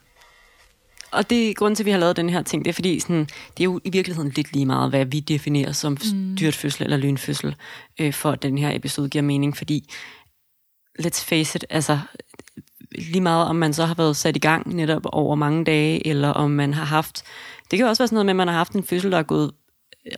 [1.13, 3.01] Og det er grunden til, at vi har lavet den her ting, det er fordi,
[3.01, 6.37] sådan, det er jo i virkeligheden lidt lige meget, hvad vi definerer som mm.
[6.37, 7.57] styrtfødsel eller lynfødsel,
[8.01, 9.91] øh, for at den her episode giver mening, fordi
[11.03, 11.99] let's face it, altså
[12.93, 16.29] lige meget om man så har været sat i gang netop over mange dage, eller
[16.29, 17.23] om man har haft,
[17.71, 19.23] det kan også være sådan noget med, at man har haft en fødsel, der er
[19.23, 19.51] gået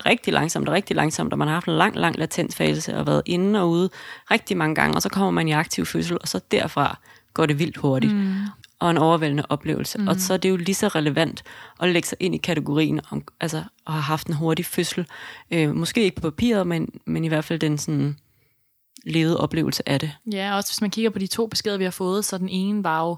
[0.06, 3.22] rigtig langsomt og rigtig langsomt, og man har haft en lang, lang latensfase og været
[3.26, 3.90] inde og ude
[4.30, 6.98] rigtig mange gange, og så kommer man i aktiv fødsel, og så derfra
[7.34, 8.14] går det vildt hurtigt.
[8.14, 8.34] Mm.
[8.82, 9.98] Og en overvældende oplevelse.
[9.98, 10.08] Mm.
[10.08, 11.42] Og så er det jo lige så relevant
[11.80, 15.06] at lægge sig ind i kategorien, om, altså at have haft en hurtig fødsel.
[15.50, 18.16] Øh, måske ikke på papiret, men, men i hvert fald den sådan
[19.04, 20.12] levede oplevelse af det.
[20.32, 22.84] Ja, også hvis man kigger på de to beskeder, vi har fået, så den ene
[22.84, 23.16] var jo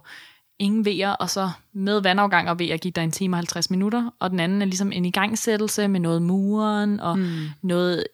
[0.59, 4.11] ingen vejer, og så med vandafgang og vejer gik der en time og 50 minutter,
[4.21, 7.47] og den anden er ligesom en igangsættelse med noget muren og mm.
[7.63, 8.05] noget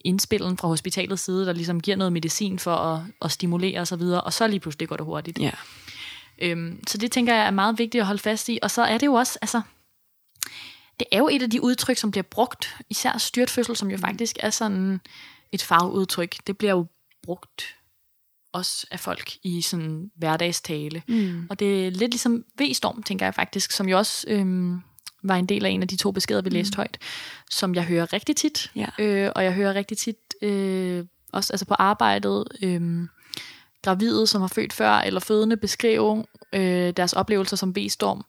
[0.00, 4.24] indspillen fra hospitalets side, der ligesom giver noget medicin for at, at stimulere osv., og,
[4.24, 5.38] og så lige pludselig går det hurtigt.
[5.38, 5.50] Ja.
[6.42, 8.98] Øhm, så det tænker jeg er meget vigtigt at holde fast i, og så er
[8.98, 9.60] det jo også, altså,
[10.98, 14.36] det er jo et af de udtryk, som bliver brugt, især styrtfødsel, som jo faktisk
[14.40, 15.00] er sådan
[15.52, 16.36] et fagudtryk.
[16.46, 16.86] Det bliver jo
[17.22, 17.76] brugt
[18.52, 21.02] også af folk i sådan hverdagstale.
[21.08, 21.46] Mm.
[21.50, 24.80] Og det er lidt ligesom V-storm, tænker jeg faktisk, som jo også øhm,
[25.22, 26.54] var en del af en af de to beskeder, vi mm.
[26.54, 26.98] læste højt,
[27.50, 28.70] som jeg hører rigtig tit.
[28.76, 28.86] Ja.
[28.98, 33.08] Øh, og jeg hører rigtig tit øh, også altså på arbejdet, øh,
[33.84, 38.24] gravide, som har født før, eller fødende, beskrive øh, deres oplevelser som V-storm,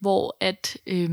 [0.00, 1.10] hvor at øh,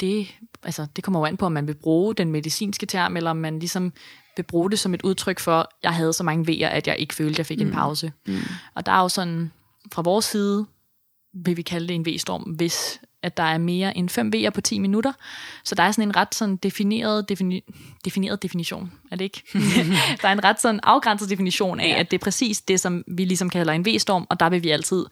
[0.00, 0.28] det,
[0.62, 3.36] altså, det kommer jo an på, om man vil bruge den medicinske term, eller om
[3.36, 3.92] man ligesom
[4.36, 7.14] vil bruge det som et udtryk for, jeg havde så mange vejer, at jeg ikke
[7.14, 7.66] følte, at jeg fik mm.
[7.66, 8.12] en pause.
[8.26, 8.38] Mm.
[8.74, 9.52] Og der er jo sådan,
[9.92, 10.66] fra vores side,
[11.34, 14.60] vil vi kalde det en V-storm, hvis at der er mere end 5 V'er på
[14.60, 15.12] 10 minutter.
[15.64, 17.70] Så der er sådan en ret sådan defineret, defini-
[18.04, 19.42] defineret definition, er det ikke?
[20.22, 21.98] der er en ret sådan afgrænset definition af, ja.
[21.98, 24.70] at det er præcis det, som vi ligesom kalder en V-storm, og der vil vi
[24.70, 25.06] altid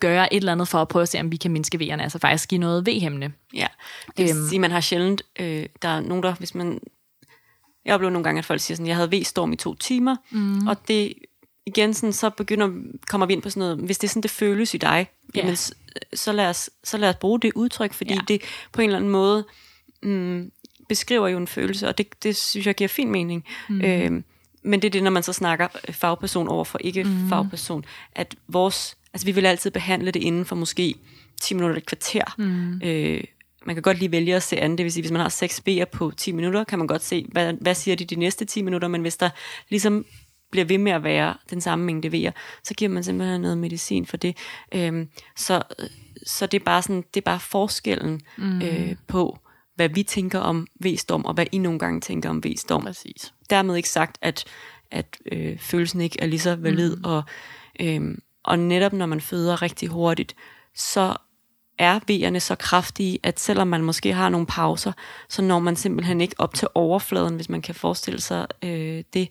[0.00, 2.18] gøre et eller andet for at prøve at se, om vi kan mindske V'erne, altså
[2.18, 3.32] faktisk give noget V-hæmmende.
[3.54, 3.66] Ja,
[4.16, 4.48] det vil øhm.
[4.48, 6.80] sige, man har sjældent, øh, der er nogen, der, hvis man,
[7.84, 10.66] jeg oplever nogle gange, at folk siger sådan, jeg havde V-storm i to timer, mm.
[10.66, 11.14] og det
[11.66, 12.70] igen, sådan, så begynder,
[13.08, 15.40] kommer vi ind på sådan noget, hvis det er sådan, det føles i dig, ja.
[15.40, 15.56] jamen,
[16.14, 18.20] så, lad os, så lad os bruge det udtryk, fordi ja.
[18.28, 19.44] det på en eller anden måde
[20.02, 20.50] mm,
[20.88, 23.44] beskriver jo en følelse, og det, det synes jeg giver fin mening.
[23.68, 23.80] Mm.
[23.80, 24.24] Øhm,
[24.62, 28.12] men det er det, når man så snakker fagperson over for ikke-fagperson, mm.
[28.12, 30.94] at vores, altså vi vil altid behandle det inden for måske
[31.40, 32.34] 10 minutter et kvarter.
[32.38, 32.80] Mm.
[32.84, 33.24] Øh,
[33.66, 35.62] man kan godt lige vælge at se an, det vil sige, hvis man har 6
[35.68, 38.62] B'er på 10 minutter, kan man godt se, hvad, hvad siger de de næste 10
[38.62, 39.30] minutter, men hvis der
[39.68, 40.04] ligesom
[40.54, 44.06] bliver ved med at være den samme mængde vejer, så giver man simpelthen noget medicin
[44.06, 44.36] for det.
[44.74, 45.62] Øhm, så,
[46.26, 48.62] så det er bare sådan, det er bare forskellen mm.
[48.62, 49.38] øh, på,
[49.74, 52.82] hvad vi tænker om V-storm, og hvad I nogle gange tænker om V-storm.
[52.82, 53.34] Præcis.
[53.50, 54.44] Dermed ikke sagt, at,
[54.90, 57.04] at øh, følelsen ikke er lige så valid, mm.
[57.04, 57.22] og,
[57.80, 60.36] øh, og netop når man føder rigtig hurtigt,
[60.74, 61.16] så
[61.78, 64.92] er V'erne så kraftige, at selvom man måske har nogle pauser,
[65.28, 69.28] så når man simpelthen ikke op til overfladen, hvis man kan forestille sig øh, det,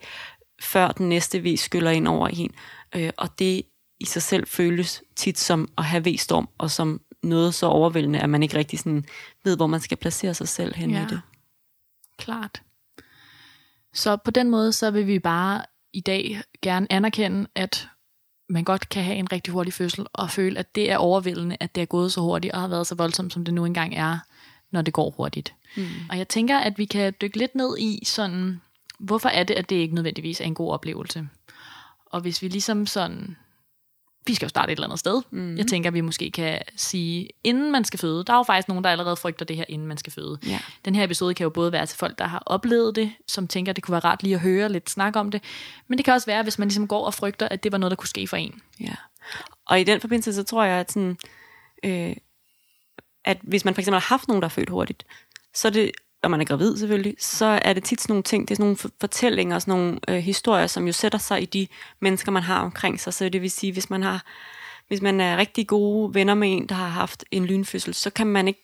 [0.63, 2.51] før den næste V skyller ind over en.
[2.95, 3.63] Øh, og det
[3.99, 8.29] i sig selv føles tit som at have V-storm, og som noget så overvældende, at
[8.29, 9.05] man ikke rigtig sådan
[9.43, 11.03] ved, hvor man skal placere sig selv hen ja.
[11.03, 11.21] i det.
[12.17, 12.61] Klart.
[13.93, 17.87] Så på den måde, så vil vi bare i dag gerne anerkende, at
[18.49, 21.75] man godt kan have en rigtig hurtig fødsel, og føle, at det er overvældende, at
[21.75, 24.19] det er gået så hurtigt, og har været så voldsomt, som det nu engang er,
[24.71, 25.53] når det går hurtigt.
[25.77, 25.87] Mm.
[26.09, 28.61] Og jeg tænker, at vi kan dykke lidt ned i sådan,
[28.99, 31.27] hvorfor er det, at det ikke nødvendigvis er en god oplevelse?
[32.05, 33.35] Og hvis vi ligesom sådan,
[34.25, 35.21] vi skal jo starte et eller andet sted.
[35.31, 35.57] Mm.
[35.57, 38.67] Jeg tænker, at vi måske kan sige, inden man skal føde, der er jo faktisk
[38.67, 40.39] nogen, der allerede frygter det her, inden man skal føde.
[40.47, 40.59] Ja.
[40.85, 43.71] Den her episode kan jo både være til folk, der har oplevet det, som tænker,
[43.71, 45.43] at det kunne være rart lige at høre lidt snak om det,
[45.87, 47.91] men det kan også være, hvis man ligesom går og frygter, at det var noget,
[47.91, 48.61] der kunne ske for en.
[48.79, 48.95] Ja.
[49.65, 51.17] Og i den forbindelse, så tror jeg, at, sådan,
[51.83, 52.15] øh,
[53.25, 55.05] at hvis man for eksempel har haft nogen, der er født hurtigt,
[55.53, 55.91] så er det
[56.23, 58.65] og man er gravid selvfølgelig, så er det tit sådan nogle ting, det er sådan
[58.65, 61.67] nogle fortællinger, sådan nogle øh, historier, som jo sætter sig i de
[61.99, 63.13] mennesker, man har omkring sig.
[63.13, 64.25] Så det vil sige, hvis man har,
[64.87, 68.27] hvis man er rigtig gode venner med en, der har haft en lynfødsel, så kan
[68.27, 68.59] man ikke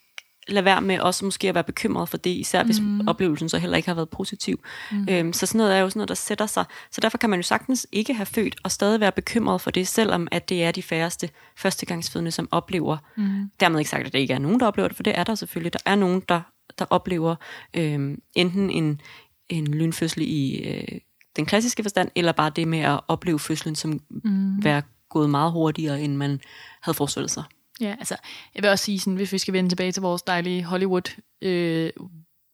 [0.47, 3.07] lade være med også måske at være bekymret for det, især hvis mm.
[3.07, 4.59] oplevelsen så heller ikke har været positiv.
[4.91, 5.07] Mm.
[5.09, 6.65] Øhm, så sådan noget er jo sådan noget, der sætter sig.
[6.91, 9.87] Så derfor kan man jo sagtens ikke have født og stadig være bekymret for det,
[9.87, 12.97] selvom at det er de færreste førstegangsfødende, som oplever.
[13.17, 13.51] Mm.
[13.59, 15.35] Dermed ikke sagt, at det ikke er nogen, der oplever det, for det er der
[15.35, 15.73] selvfølgelig.
[15.73, 16.41] Der er nogen, der
[16.79, 17.35] der oplever
[17.73, 19.01] øh, enten en,
[19.49, 20.99] en lynfødsel i øh,
[21.35, 24.63] den klassiske forstand, eller bare det med at opleve fødslen som mm.
[24.63, 26.41] være gået meget hurtigere, end man
[26.81, 27.43] havde forestillet sig.
[27.81, 28.15] Ja, altså,
[28.55, 31.89] jeg vil også sige, sådan, hvis vi skal vende tilbage til vores dejlige Hollywood øh,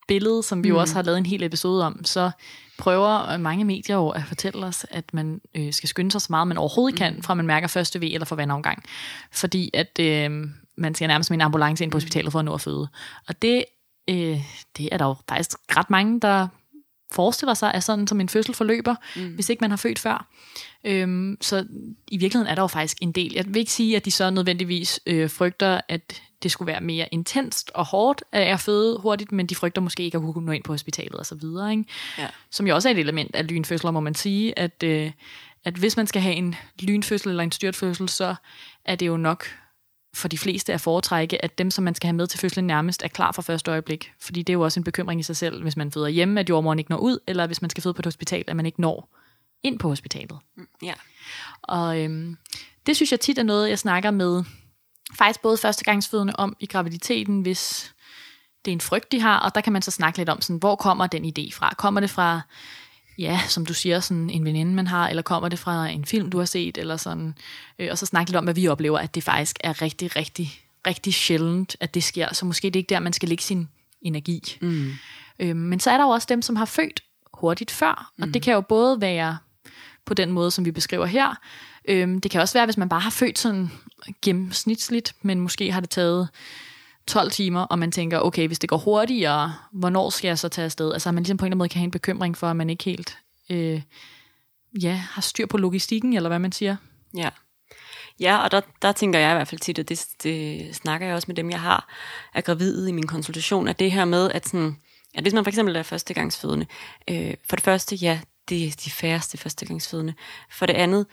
[0.07, 0.75] billede, som vi mm.
[0.75, 2.31] jo også har lavet en hel episode om, så
[2.77, 6.47] prøver mange medier jo at fortælle os, at man øh, skal skynde sig så meget,
[6.47, 7.23] man overhovedet kan, mm.
[7.23, 8.83] fra man mærker første V eller for vandafgang.
[9.31, 10.31] Fordi at øh,
[10.77, 12.87] man skal nærmest med en ambulance ind på hospitalet for at nå at føde.
[13.27, 13.65] Og det
[14.07, 14.41] øh,
[14.77, 16.47] det er der jo faktisk ret mange, der
[17.11, 19.33] forestiller sig, at sådan som en fødsel forløber, mm.
[19.35, 20.27] hvis ikke man har født før.
[20.83, 21.65] Øhm, så
[22.07, 23.33] i virkeligheden er der jo faktisk en del.
[23.33, 27.07] Jeg vil ikke sige, at de så nødvendigvis øh, frygter, at det skulle være mere
[27.11, 30.63] intenst og hårdt at føde hurtigt, men de frygter måske ikke at kunne nå ind
[30.63, 31.71] på hospitalet og så videre.
[31.71, 31.83] Ikke?
[32.17, 32.27] Ja.
[32.51, 35.11] Som jo også er et element af lynfødsler, må man sige, at, øh,
[35.65, 38.35] at hvis man skal have en lynfødsel eller en styrtfødsel, så
[38.85, 39.45] er det jo nok
[40.15, 43.03] for de fleste at foretrække, at dem, som man skal have med til fødslen nærmest,
[43.03, 44.11] er klar fra første øjeblik.
[44.19, 46.49] Fordi det er jo også en bekymring i sig selv, hvis man føder hjemme, at
[46.49, 48.81] jordmoren ikke når ud, eller hvis man skal føde på et hospital, at man ikke
[48.81, 49.09] når
[49.63, 50.37] ind på hospitalet.
[50.83, 50.93] Ja.
[51.61, 52.37] Og øhm,
[52.85, 54.43] det synes jeg tit er noget, jeg snakker med
[55.17, 57.93] faktisk både førstegangsfødende om i graviditeten, hvis
[58.65, 60.57] det er en frygt, de har, og der kan man så snakke lidt om, sådan,
[60.57, 61.75] hvor kommer den idé fra?
[61.77, 62.41] Kommer det fra,
[63.17, 66.29] ja, som du siger, sådan en veninde, man har, eller kommer det fra en film,
[66.29, 67.33] du har set, eller sådan,
[67.79, 70.61] øh, og så snakke lidt om, hvad vi oplever, at det faktisk er rigtig, rigtig,
[70.87, 73.69] rigtig sjældent, at det sker, så måske det er ikke der, man skal lægge sin
[74.01, 74.57] energi.
[74.61, 74.91] Mm.
[75.39, 78.33] Øh, men så er der jo også dem, som har født hurtigt før, og mm.
[78.33, 79.37] det kan jo både være
[80.05, 81.35] på den måde, som vi beskriver her,
[81.87, 83.71] Øhm, det kan også være, hvis man bare har født sådan
[84.21, 86.29] gennemsnitsligt, men måske har det taget
[87.07, 90.65] 12 timer, og man tænker, okay, hvis det går hurtigere, hvornår skal jeg så tage
[90.65, 90.93] afsted?
[90.93, 92.69] Altså, man ligesom på en eller anden måde kan have en bekymring for, at man
[92.69, 93.17] ikke helt
[93.49, 93.81] øh,
[94.81, 96.75] ja, har styr på logistikken, eller hvad man siger.
[97.17, 97.29] Ja.
[98.19, 101.15] Ja, og der, der tænker jeg i hvert fald tit, og det, det snakker jeg
[101.15, 101.89] også med dem, jeg har
[102.33, 104.77] er gravide i min konsultation, at det her med, at, sådan,
[105.13, 106.65] at hvis man for eksempel er førstegangsfødende,
[107.09, 110.13] øh, for det første, ja, det er de færreste førstegangsfødende.
[110.51, 111.05] For det andet,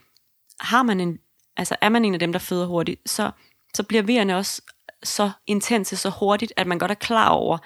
[0.61, 1.18] har man en,
[1.57, 3.31] altså er man en af dem, der føder hurtigt, så,
[3.74, 4.62] så bliver vejerne også
[5.04, 7.58] så intense så hurtigt, at man godt er klar over,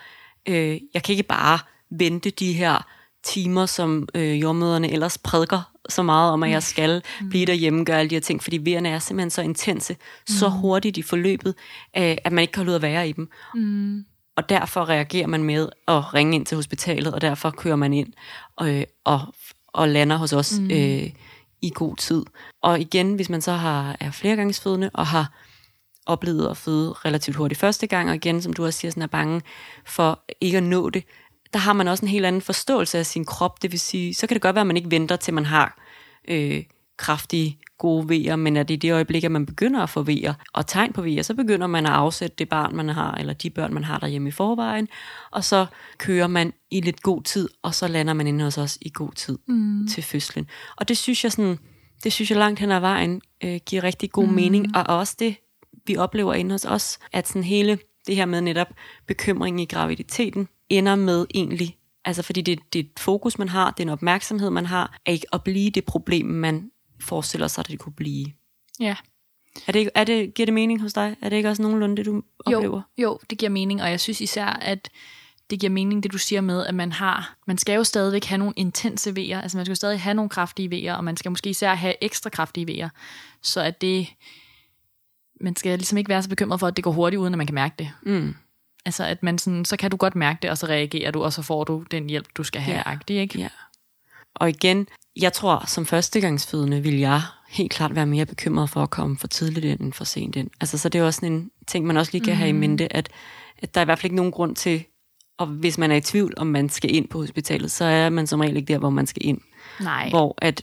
[0.48, 1.58] øh, jeg kan ikke bare
[1.90, 2.86] vente de her
[3.24, 7.28] timer, som øh, jordmøderne ellers prædiker så meget om, at jeg skal mm.
[7.28, 10.34] blive derhjemme, gøre alle de her ting, fordi vejerne er simpelthen så intense, mm.
[10.34, 11.54] så hurtigt i forløbet,
[11.96, 13.30] øh, at man ikke kan holde ud at være i dem.
[13.54, 14.04] Mm.
[14.36, 18.12] Og derfor reagerer man med at ringe ind til hospitalet, og derfor kører man ind
[18.62, 19.20] øh, og,
[19.68, 20.70] og lander hos os mm.
[20.70, 21.10] øh,
[21.62, 22.24] i god tid.
[22.62, 25.32] Og igen, hvis man så har, er flergangsfødende og har
[26.06, 29.06] oplevet at føde relativt hurtigt første gang, og igen, som du også siger, sådan er
[29.06, 29.42] bange
[29.86, 31.04] for ikke at nå det,
[31.52, 33.62] der har man også en helt anden forståelse af sin krop.
[33.62, 35.78] Det vil sige, så kan det godt være, at man ikke venter, til man har
[36.28, 36.62] øh,
[36.96, 40.66] kraftige, gode vejer, men at i det øjeblik, at man begynder at få vejer og
[40.66, 43.74] tegn på vejer, så begynder man at afsætte det barn, man har, eller de børn,
[43.74, 44.88] man har derhjemme i forvejen,
[45.30, 45.66] og så
[45.98, 49.12] kører man i lidt god tid, og så lander man inde hos os i god
[49.12, 49.88] tid mm.
[49.88, 50.46] til fødslen.
[50.76, 51.58] Og det synes jeg sådan,
[52.04, 54.34] det synes jeg langt hen ad vejen øh, giver rigtig god mm.
[54.34, 55.36] mening, og også det,
[55.88, 58.68] vi oplever inde hos os, at sådan hele det her med netop
[59.06, 63.70] bekymring i graviditeten, ender med egentlig, altså fordi det, det er et fokus, man har,
[63.70, 66.70] det er en opmærksomhed, man har, at ikke at blive det problem, man
[67.00, 68.26] forestiller sig, at det kunne blive.
[68.80, 68.96] Ja.
[69.66, 71.16] Er det, er det, giver det mening hos dig?
[71.22, 72.82] Er det ikke også nogenlunde det, du oplever?
[72.98, 74.90] Jo, jo, det giver mening, og jeg synes især, at
[75.50, 78.38] det giver mening, det du siger med, at man har, man skal jo stadigvæk have
[78.38, 81.30] nogle intense vejer, altså man skal jo stadig have nogle kraftige vejer, og man skal
[81.30, 82.88] måske især have ekstra kraftige vejer,
[83.42, 84.08] så at det,
[85.40, 87.46] man skal ligesom ikke være så bekymret for, at det går hurtigt, uden at man
[87.46, 87.90] kan mærke det.
[88.02, 88.34] Mm.
[88.86, 91.32] Altså at man sådan, så kan du godt mærke det, og så reagerer du, og
[91.32, 92.82] så får du den hjælp, du skal have, ja.
[92.86, 93.38] agtig, ikke?
[93.38, 93.48] Ja.
[94.34, 98.90] Og igen, jeg tror, som førstegangsfødende vil jeg helt klart være mere bekymret for at
[98.90, 100.50] komme for tidligt ind end for sent ind.
[100.60, 102.38] Altså, så det er også sådan en ting, man også lige kan mm.
[102.38, 102.60] have i mhm.
[102.60, 103.08] mente, at,
[103.58, 104.84] at der er i hvert fald ikke nogen grund til,
[105.38, 108.26] og hvis man er i tvivl, om man skal ind på hospitalet, så er man
[108.26, 109.40] som regel ikke der, hvor man skal ind.
[109.80, 110.08] Nej.
[110.08, 110.62] Hvor at,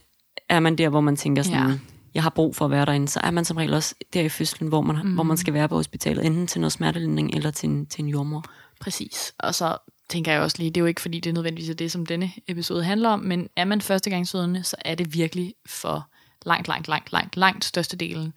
[0.49, 1.77] er man der, hvor man tænker sådan, ja.
[2.13, 4.29] Jeg har brug for at være derinde, så er man som regel også der i
[4.29, 5.13] fødslen, hvor man, mm.
[5.13, 8.09] hvor man skal være på hospitalet, enten til noget smertelindring eller til en, til en
[8.09, 8.43] jordmor.
[8.79, 9.33] Præcis.
[9.39, 9.77] Og så
[10.09, 12.31] tænker jeg også lige, det er jo ikke fordi, det er nødvendigvis det, som denne
[12.47, 16.09] episode handler om, men er man førstegangsfødende, så er det virkelig for
[16.45, 18.33] langt, langt, langt, langt, langt størstedelen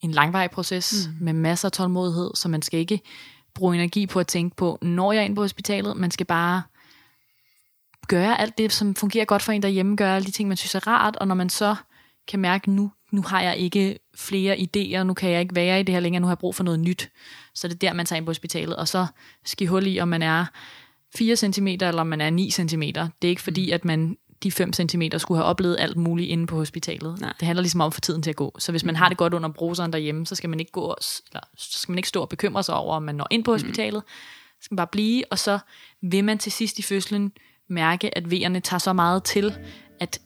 [0.00, 1.24] en langvarig proces mm.
[1.24, 3.00] med masser af tålmodighed, så man skal ikke
[3.54, 6.62] bruge energi på at tænke på, når jeg er inde på hospitalet, man skal bare
[8.08, 10.74] gøre alt det, som fungerer godt for en derhjemme, gøre alle de ting, man synes
[10.74, 11.76] er rart, og når man så
[12.28, 15.82] kan mærke, nu, nu har jeg ikke flere idéer, nu kan jeg ikke være i
[15.82, 17.10] det her længere, nu har jeg brug for noget nyt,
[17.54, 19.06] så det er der, man tager ind på hospitalet, og så
[19.44, 20.44] skal hul i, om man er
[21.16, 22.82] 4 cm eller om man er 9 cm.
[22.82, 23.74] Det er ikke fordi, mm.
[23.74, 27.20] at man de 5 cm skulle have oplevet alt muligt inde på hospitalet.
[27.20, 27.32] Nej.
[27.40, 28.56] Det handler ligesom om få tiden til at gå.
[28.58, 28.96] Så hvis man mm.
[28.96, 30.94] har det godt under bruseren derhjemme, så skal man ikke gå
[31.30, 33.50] eller, så skal man ikke stå og bekymre sig over, om man når ind på
[33.50, 33.54] mm.
[33.54, 34.02] hospitalet.
[34.06, 35.58] Så skal man bare blive, og så
[36.02, 37.32] vil man til sidst i fødslen
[37.68, 39.54] mærke, at vejerne tager så meget til,
[40.00, 40.20] at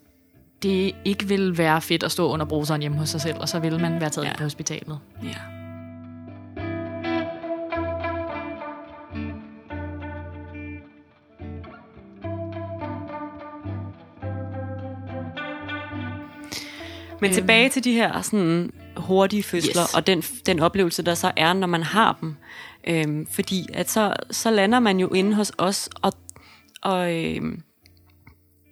[0.63, 3.59] det ikke vil være fedt at stå under bruseren hjemme hos sig selv, og så
[3.59, 4.37] vil man være taget ja.
[4.37, 4.99] på hospitalet.
[5.23, 5.61] Ja.
[17.21, 17.35] Men øhm.
[17.35, 19.95] tilbage til de her sådan hurtige fødsler, yes.
[19.95, 22.37] og den, den oplevelse, der så er, når man har dem.
[22.89, 26.13] Øhm, fordi at så, så lander man jo inde hos os, og,
[26.83, 27.63] og øhm,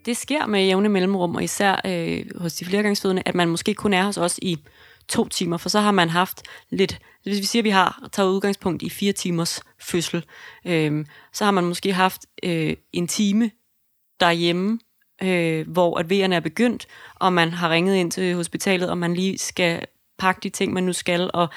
[0.08, 3.94] det sker med jævne mellemrum, og især øh, hos de flergangsfødende, at man måske kun
[3.94, 4.58] er hos os i
[5.08, 8.28] to timer, for så har man haft lidt, hvis vi siger, at vi har taget
[8.28, 10.24] udgangspunkt i fire timers fødsel,
[10.64, 13.50] øh, så har man måske haft øh, en time
[14.20, 14.78] derhjemme,
[15.22, 19.14] øh, hvor at vejerne er begyndt, og man har ringet ind til hospitalet, og man
[19.14, 19.86] lige skal
[20.18, 21.48] pakke de ting, man nu skal, og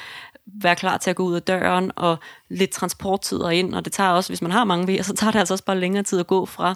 [0.45, 2.17] være klar til at gå ud af døren, og
[2.49, 5.39] lidt transporttid ind, og det tager også, hvis man har mange vejer, så tager det
[5.39, 6.75] altså også bare længere tid at gå fra.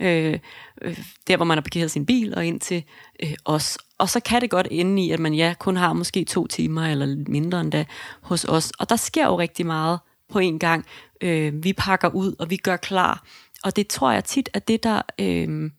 [0.00, 0.38] Øh,
[0.82, 2.84] øh, der, hvor man har parkeret sin bil, og ind til
[3.22, 3.78] øh, os.
[3.98, 6.86] Og så kan det godt ende i, at man ja, kun har måske to timer,
[6.86, 7.84] eller mindre end da,
[8.20, 8.72] hos os.
[8.78, 9.98] Og der sker jo rigtig meget
[10.32, 10.86] på en gang.
[11.20, 13.24] Øh, vi pakker ud, og vi gør klar.
[13.64, 15.70] Og det tror jeg tit er det, der øh,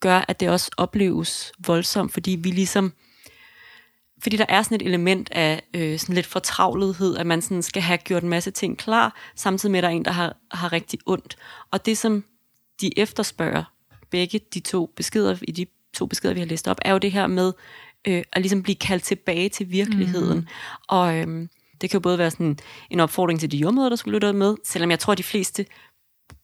[0.00, 2.92] gør, at det også opleves voldsomt, fordi vi ligesom
[4.22, 7.82] fordi der er sådan et element af øh, sådan lidt fortravlethed, at man sådan skal
[7.82, 10.72] have gjort en masse ting klar, samtidig med, at der er en, der har, har
[10.72, 11.36] rigtig ondt.
[11.70, 12.24] Og det, som
[12.80, 13.64] de efterspørger,
[14.10, 17.12] begge de to beskeder, i de to beskeder, vi har læst op, er jo det
[17.12, 17.52] her med
[18.08, 20.38] øh, at ligesom blive kaldt tilbage til virkeligheden.
[20.38, 20.46] Mm.
[20.88, 21.48] Og øh,
[21.80, 22.58] det kan jo både være sådan
[22.90, 25.66] en opfordring til de jordmøder, der skulle lytte med, selvom jeg tror, at de fleste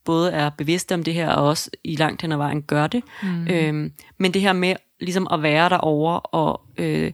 [0.03, 3.03] både er bevidste om det her, og også i langt hen ad vejen gør det.
[3.23, 3.47] Mm.
[3.47, 7.11] Øh, men det her med ligesom at være derovre og, øh,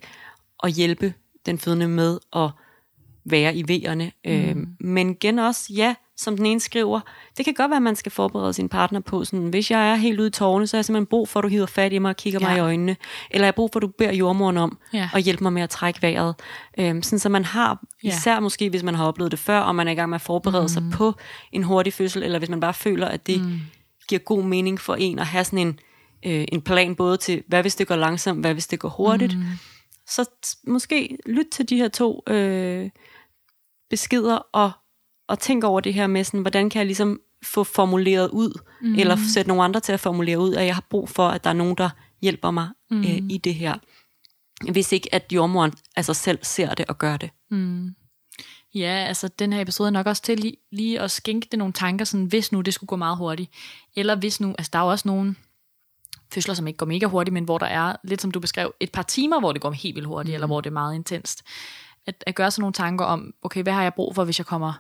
[0.58, 1.14] og hjælpe
[1.46, 2.50] den fødende med at
[3.26, 4.04] være i V'erne.
[4.26, 4.32] Mm.
[4.32, 7.00] Øh, men igen også, ja, som den ene skriver,
[7.38, 9.96] det kan godt være, at man skal forberede sin partner på, sådan, hvis jeg er
[9.96, 12.00] helt ude i tårne, så er jeg simpelthen brug for, at du hiver fat i
[12.00, 12.48] mig og kigger ja.
[12.48, 12.96] mig i øjnene.
[13.32, 15.10] Eller jeg har brug for, at du beder jordmoren om ja.
[15.14, 16.36] at hjælpe mig med at trække vejret.
[16.80, 18.40] Øhm, sådan så man har, især ja.
[18.40, 20.64] måske hvis man har oplevet det før, og man er i gang med at forberede
[20.64, 20.68] mm.
[20.68, 21.14] sig på
[21.52, 23.60] en hurtig fødsel, eller hvis man bare føler, at det mm.
[24.08, 25.80] giver god mening for en at have sådan en,
[26.26, 29.38] øh, en plan både til, hvad hvis det går langsomt, hvad hvis det går hurtigt.
[29.38, 29.44] Mm.
[30.08, 30.30] Så
[30.68, 32.90] måske lyt til de her to øh,
[33.90, 34.72] beskeder og
[35.34, 38.96] og tænke over det her med, sådan, hvordan kan jeg ligesom få formuleret ud, mm.
[38.96, 41.50] eller sætte nogle andre til at formulere ud, at jeg har brug for, at der
[41.50, 41.90] er nogen, der
[42.22, 43.00] hjælper mig mm.
[43.00, 43.76] øh, i det her.
[44.72, 47.30] Hvis ikke, at jordmoren altså selv ser det og gør det.
[47.52, 47.96] Mm.
[48.76, 51.74] Ja, altså den her episode er nok også til lige, lige at skænke det nogle
[51.74, 53.52] tanker, sådan, hvis nu det skulle gå meget hurtigt.
[53.96, 55.36] Eller hvis nu, altså der er jo også nogle
[56.34, 58.92] fødsler, som ikke går mega hurtigt, men hvor der er, lidt som du beskrev, et
[58.92, 60.34] par timer, hvor det går helt vildt hurtigt, mm.
[60.34, 61.44] eller hvor det er meget intenst.
[62.06, 64.46] At, at gøre sig nogle tanker om, okay, hvad har jeg brug for, hvis jeg
[64.46, 64.74] kommer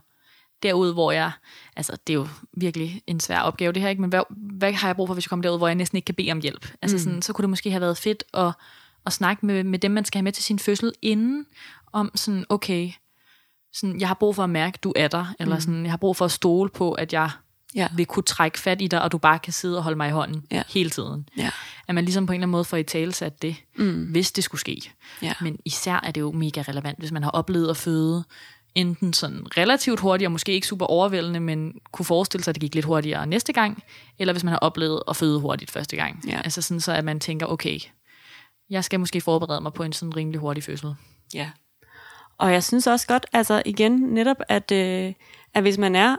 [0.63, 1.31] derud, hvor jeg,
[1.75, 4.01] altså det er jo virkelig en svær opgave det her, ikke?
[4.01, 4.21] men hvad,
[4.57, 6.31] hvad har jeg brug for, hvis jeg kommer derud, hvor jeg næsten ikke kan bede
[6.31, 6.67] om hjælp?
[6.81, 7.03] Altså mm.
[7.03, 8.51] sådan, så kunne det måske have været fedt at,
[9.05, 11.45] at snakke med, med dem, man skal have med til sin fødsel inden,
[11.93, 12.91] om sådan, okay,
[13.73, 15.61] sådan, jeg har brug for at mærke, du er der, eller mm.
[15.61, 17.29] sådan, jeg har brug for at stole på, at jeg
[17.75, 17.87] ja.
[17.95, 20.11] vil kunne trække fat i dig, og du bare kan sidde og holde mig i
[20.11, 20.63] hånden ja.
[20.67, 21.29] hele tiden.
[21.37, 21.49] Ja.
[21.87, 24.03] At man ligesom på en eller anden måde får i tale sat det, mm.
[24.03, 24.91] hvis det skulle ske.
[25.21, 25.33] Ja.
[25.41, 28.23] Men især er det jo mega relevant, hvis man har oplevet at føde
[28.75, 32.61] enten sådan relativt hurtigt, og måske ikke super overvældende, men kunne forestille sig, at det
[32.61, 33.83] gik lidt hurtigere næste gang,
[34.19, 36.23] eller hvis man har oplevet at føde hurtigt første gang.
[36.27, 36.41] Ja.
[36.43, 37.79] Altså sådan så, at man tænker, okay,
[38.69, 40.95] jeg skal måske forberede mig på en sådan rimelig hurtig fødsel.
[41.33, 41.49] Ja.
[42.37, 45.13] Og jeg synes også godt, altså igen, netop at, øh,
[45.53, 46.15] at hvis man er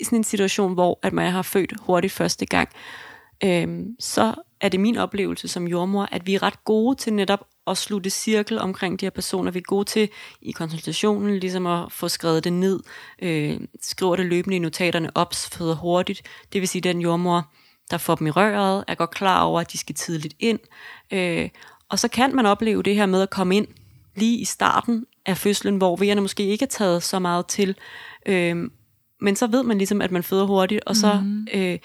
[0.00, 2.68] i sådan en situation, hvor at man har født hurtigt første gang,
[3.44, 7.46] øh, så er det min oplevelse som jordmor, at vi er ret gode til netop
[7.66, 9.50] at slutte cirkel omkring de her personer.
[9.50, 10.08] Vi er gode til
[10.42, 12.80] i konsultationen ligesom at få skrevet det ned,
[13.22, 16.22] øh, skriver det løbende i notaterne op, føder hurtigt.
[16.52, 17.52] Det vil sige, den jordmor,
[17.90, 20.58] der får dem i røret, er godt klar over, at de skal tidligt ind.
[21.12, 21.48] Øh,
[21.88, 23.66] og så kan man opleve det her med at komme ind
[24.16, 27.76] lige i starten af fødslen, hvor vejerne måske ikke er taget så meget til.
[28.26, 28.70] Øh,
[29.20, 31.46] men så ved man ligesom, at man føder hurtigt, og så mm.
[31.54, 31.78] øh,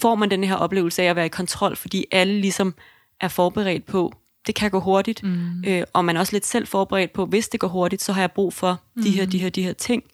[0.00, 2.74] får man den her oplevelse af at være i kontrol, fordi alle ligesom
[3.20, 4.12] er forberedt på,
[4.46, 5.64] det kan gå hurtigt, mm.
[5.66, 8.20] øh, og man er også lidt selv forberedt på, hvis det går hurtigt, så har
[8.20, 9.02] jeg brug for mm.
[9.02, 10.04] de her, de her, de her ting.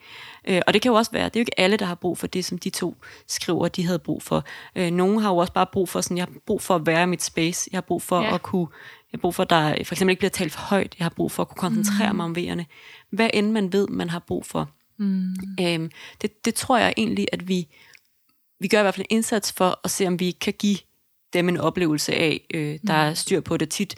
[0.48, 2.18] Øh, og det kan jo også være, det er jo ikke alle, der har brug
[2.18, 2.96] for det, som de to
[3.28, 4.44] skriver, de havde brug for.
[4.76, 7.02] Øh, nogle har jo også bare brug for sådan, jeg har brug for at være
[7.02, 8.34] i mit space, jeg har brug for ja.
[8.34, 8.66] at kunne,
[9.12, 11.12] jeg har brug for, at der for eksempel ikke bliver talt for højt, jeg har
[11.16, 12.16] brug for at kunne koncentrere mm.
[12.16, 12.66] mig om vejerne.
[13.10, 14.70] Hvad end man ved, man har brug for.
[14.98, 15.34] Mm.
[15.60, 15.90] Øh,
[16.22, 17.68] det, det tror jeg egentlig, at vi,
[18.60, 20.78] vi gør i hvert fald en indsats for at se, om vi kan give
[21.32, 23.94] dem en oplevelse af, øh, der er styr på det tit,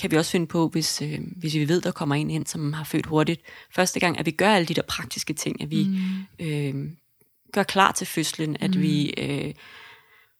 [0.00, 2.72] kan vi også finde på, hvis, øh, hvis vi ved, der kommer en ind, som
[2.72, 3.42] har født hurtigt.
[3.74, 6.46] Første gang, at vi gør alle de der praktiske ting, at vi mm.
[6.46, 6.90] øh,
[7.52, 8.82] gør klar til fødslen, at mm.
[8.82, 9.54] vi øh,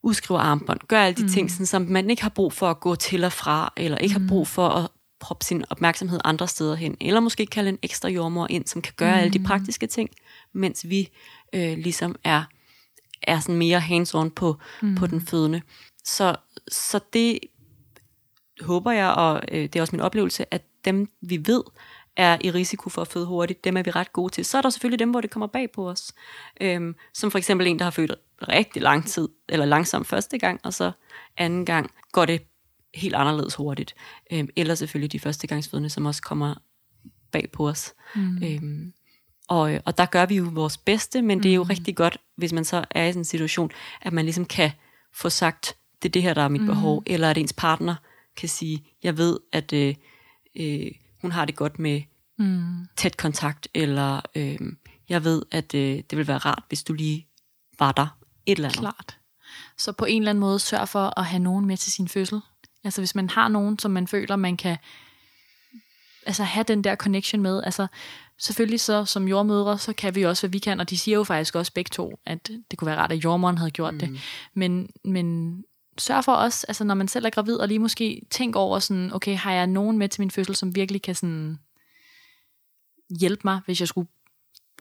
[0.03, 1.29] udskriver armbånd, gør alle de mm.
[1.29, 4.19] ting, sådan, som man ikke har brug for at gå til og fra, eller ikke
[4.19, 4.23] mm.
[4.23, 8.09] har brug for at proppe sin opmærksomhed andre steder hen, eller måske kalde en ekstra
[8.09, 9.21] jordmor ind, som kan gøre mm.
[9.21, 10.11] alle de praktiske ting,
[10.53, 11.09] mens vi
[11.53, 12.43] øh, ligesom er,
[13.23, 14.95] er sådan mere hands-on på, mm.
[14.95, 15.63] på den fødende.
[16.17, 16.37] Så,
[16.69, 17.39] så det
[18.61, 21.63] håber jeg, og øh, det er også min oplevelse, at dem vi ved
[22.17, 24.45] er i risiko for at føde hurtigt, dem er vi ret gode til.
[24.45, 26.13] Så er der selvfølgelig dem, hvor det kommer bag på os.
[26.61, 28.15] Øhm, som for eksempel en, der har født
[28.49, 30.93] rigtig lang tid, eller langsomt første gang, og så
[31.37, 32.43] anden gang går det
[32.95, 33.95] helt anderledes hurtigt.
[34.33, 36.55] Øhm, eller selvfølgelig de første gangsfødende, som også kommer
[37.33, 37.95] bag på os.
[38.15, 38.43] Mm.
[38.45, 38.93] Øhm,
[39.49, 41.69] og, og der gør vi jo vores bedste, men det er jo mm.
[41.69, 43.71] rigtig godt, hvis man så er i sådan en situation,
[44.03, 44.71] at man ligesom kan
[45.13, 46.67] få sagt det er det her, der er mit mm.
[46.67, 47.95] behov, eller at ens partner
[48.37, 49.95] kan sige, jeg ved, at øh,
[50.57, 50.87] øh,
[51.21, 52.03] hun har det godt med
[52.39, 52.87] mm.
[52.97, 54.59] tæt kontakt, eller øh,
[55.09, 57.27] jeg ved, at øh, det vil være rart, hvis du lige
[57.79, 58.07] var der
[58.47, 58.81] et eller andet.
[58.81, 59.19] Klart.
[59.79, 62.41] Så på en eller anden måde sørg for at have nogen med til sin fødsel.
[62.85, 64.77] Altså hvis man har nogen, som man føler, man kan
[66.27, 67.63] altså have den der connection med.
[67.63, 67.87] Altså
[68.39, 71.25] selvfølgelig så som jordmødre, så kan vi også, hvad vi kan, og de siger jo
[71.25, 74.01] faktisk også begge to, at det kunne være rart, at jordmoren havde gjort mm.
[74.01, 74.21] det.
[74.55, 75.57] Men, men
[76.01, 79.13] sørg for også, altså når man selv er gravid, og lige måske tænk over sådan,
[79.13, 81.59] okay, har jeg nogen med til min fødsel, som virkelig kan sådan
[83.21, 84.09] hjælpe mig, hvis jeg skulle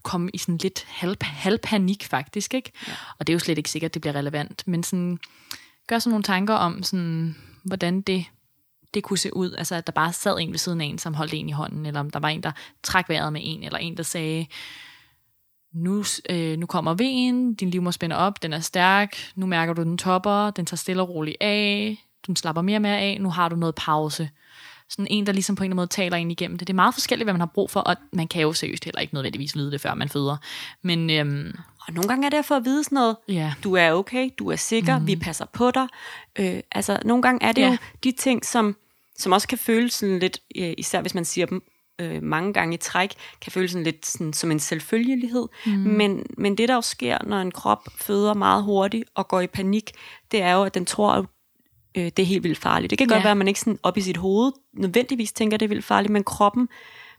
[0.03, 2.71] komme i sådan lidt halv, panik faktisk, ikke?
[2.87, 2.93] Ja.
[3.19, 5.19] Og det er jo slet ikke sikkert, det bliver relevant, men sådan,
[5.87, 8.25] gør sådan nogle tanker om, sådan, hvordan det,
[8.93, 9.51] det kunne se ud.
[9.53, 11.85] Altså, at der bare sad en ved siden af en, som holdt en i hånden,
[11.85, 12.51] eller om der var en, der
[12.83, 14.45] trak vejret med en, eller en, der sagde,
[15.73, 19.83] nu, øh, nu kommer vejen, din livmor spænder op, den er stærk, nu mærker du,
[19.83, 21.97] den topper, den tager stille og roligt af,
[22.27, 24.29] du slapper mere og mere af, nu har du noget pause
[24.89, 26.67] sådan en, der ligesom på en eller anden måde taler ind igennem det.
[26.67, 29.01] Det er meget forskelligt, hvad man har brug for, og man kan jo seriøst heller
[29.01, 30.37] ikke nødvendigvis vide det, før man føder.
[30.81, 31.53] Men, øhm,
[31.87, 33.53] og nogle gange er det for at vide sådan noget, ja.
[33.63, 35.07] du er okay, du er sikker, mm.
[35.07, 35.87] vi passer på dig.
[36.39, 37.69] Øh, altså, nogle gange er det ja.
[37.69, 38.75] jo de ting, som,
[39.17, 41.63] som også kan føles sådan lidt, øh, især hvis man siger dem
[41.99, 45.47] øh, mange gange i træk, kan føles sådan lidt sådan, som en selvfølgelighed.
[45.65, 45.71] Mm.
[45.71, 49.47] Men, men det, der jo sker, når en krop føder meget hurtigt og går i
[49.47, 49.91] panik,
[50.31, 51.29] det er jo, at den tror,
[51.97, 52.89] øh, det er helt vildt farligt.
[52.89, 53.15] Det kan ja.
[53.15, 55.85] godt være, at man ikke sådan op i sit hoved nødvendigvis tænker, det er vildt
[55.85, 56.69] farligt, men kroppen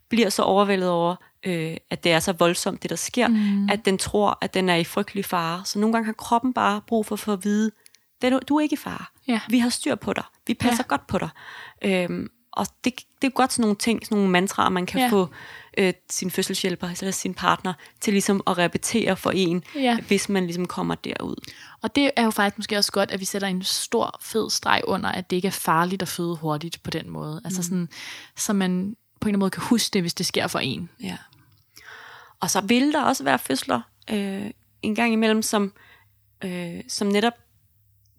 [0.09, 1.16] bliver så overvældet over,
[1.47, 3.68] øh, at det er så voldsomt, det der sker, mm.
[3.70, 5.62] at den tror, at den er i frygtelig fare.
[5.64, 7.70] Så nogle gange har kroppen bare brug for, for at vide,
[8.49, 9.05] du er ikke i fare.
[9.28, 9.41] Ja.
[9.49, 10.24] Vi har styr på dig.
[10.47, 10.89] Vi passer ja.
[10.89, 11.28] godt på dig.
[11.85, 15.09] Øhm, og det, det er godt sådan nogle ting, sådan nogle mantraer, man kan ja.
[15.09, 15.29] få
[15.79, 19.99] øh, sin fødselshjælper eller sin partner til ligesom at repetere for en, ja.
[20.01, 21.37] hvis man ligesom kommer derud.
[21.83, 24.83] Og det er jo faktisk måske også godt, at vi sætter en stor fed streg
[24.85, 27.41] under, at det ikke er farligt at føde hurtigt på den måde.
[27.45, 27.65] Altså mm.
[27.65, 27.89] sådan,
[28.37, 30.91] så man på en eller anden måde kan huske det, hvis det sker for en.
[31.03, 31.17] Ja.
[32.41, 33.81] Og så vil der også være fødsler
[34.11, 34.51] øh,
[34.83, 35.73] en gang imellem, som,
[36.45, 37.35] øh, som netop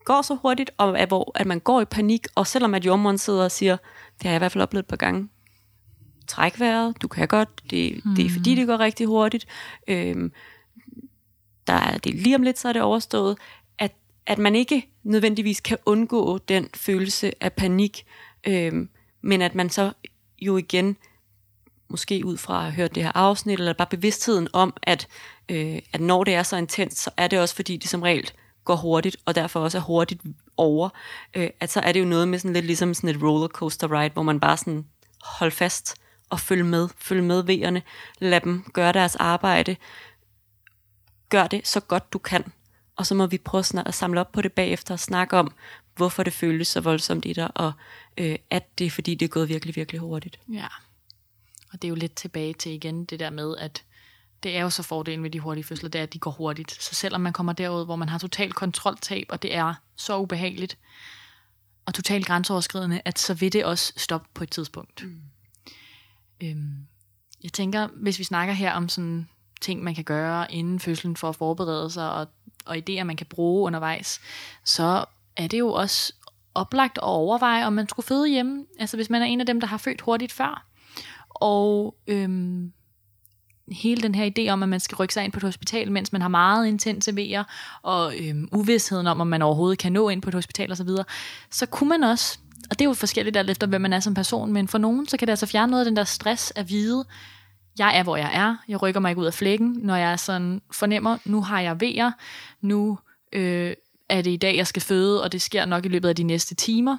[0.06, 3.18] går så hurtigt, og at, hvor at man går i panik, og selvom at jordmoren
[3.18, 3.78] sidder og siger,
[4.18, 5.30] det har jeg i hvert fald oplevet et par gange,
[6.28, 8.16] træk vejret, du kan godt, det, mm.
[8.16, 9.48] det er fordi, det går rigtig hurtigt,
[9.88, 10.32] øhm,
[11.68, 13.38] der er, det er lige om lidt, så er det overstået,
[13.80, 13.92] at,
[14.26, 18.06] at man ikke nødvendigvis kan undgå den følelse af panik,
[18.48, 18.90] øhm,
[19.22, 19.92] men at man så
[20.42, 20.98] jo igen,
[21.90, 25.08] måske ud fra at have hørt det her afsnit, eller bare bevidstheden om, at,
[25.50, 28.32] øh, at når det er så intens, så er det også fordi, det som regel
[28.66, 30.22] går hurtigt, og derfor også er hurtigt
[30.58, 30.90] over,
[31.34, 34.14] øh, at så er det jo noget med sådan lidt ligesom sådan et rollercoaster ride,
[34.14, 34.86] hvor man bare sådan
[35.22, 35.96] hold fast
[36.30, 37.82] og følg med, følg med vejerne,
[38.20, 39.76] lad dem gøre deres arbejde,
[41.30, 42.44] gør det så godt du kan,
[42.96, 45.54] og så må vi prøve at samle op på det bagefter og snakke om,
[45.96, 47.72] hvorfor det føles så voldsomt i dig, og
[48.18, 50.40] øh, at det er fordi, det er gået virkelig, virkelig hurtigt.
[50.54, 50.68] Ja,
[51.74, 53.84] og det er jo lidt tilbage til igen det der med, at
[54.44, 56.84] det er jo så fordelen ved de hurtige fødsler, det er, at de går hurtigt.
[56.84, 60.78] Så selvom man kommer derud, hvor man har total kontroltab, og det er så ubehageligt,
[61.86, 65.04] og totalt grænseoverskridende, at så vil det også stoppe på et tidspunkt.
[65.04, 65.22] Mm.
[66.44, 66.88] Øhm,
[67.44, 69.30] jeg tænker, hvis vi snakker her om sådan
[69.62, 72.28] ting, man kan gøre inden fødslen for at forberede sig, og,
[72.66, 74.22] og idéer, man kan bruge undervejs,
[74.66, 75.06] så
[75.38, 76.14] er det jo også
[76.56, 78.66] oplagt at overveje, om man skulle føde hjemme.
[78.80, 80.66] Altså hvis man er en af dem, der har født hurtigt før.
[81.30, 82.74] Og øhm,
[83.72, 86.12] hele den her idé om, at man skal rykke sig ind på et hospital, mens
[86.12, 87.44] man har meget intense vejer,
[87.82, 91.04] og øhm, uvidsheden om, om man overhovedet kan nå ind på et hospital osv., så,
[91.52, 94.14] så kunne man også, og det er jo forskelligt alt efter, hvem man er som
[94.14, 96.70] person, men for nogen, så kan det altså fjerne noget af den der stress at
[96.70, 97.06] vide,
[97.78, 100.62] jeg er, hvor jeg er, jeg rykker mig ikke ud af flækken, når jeg sådan
[100.72, 102.12] fornemmer, nu har jeg vejer,
[102.62, 103.00] nu
[103.34, 103.74] øh,
[104.10, 106.24] er det i dag, jeg skal føde, og det sker nok i løbet af de
[106.24, 106.98] næste timer,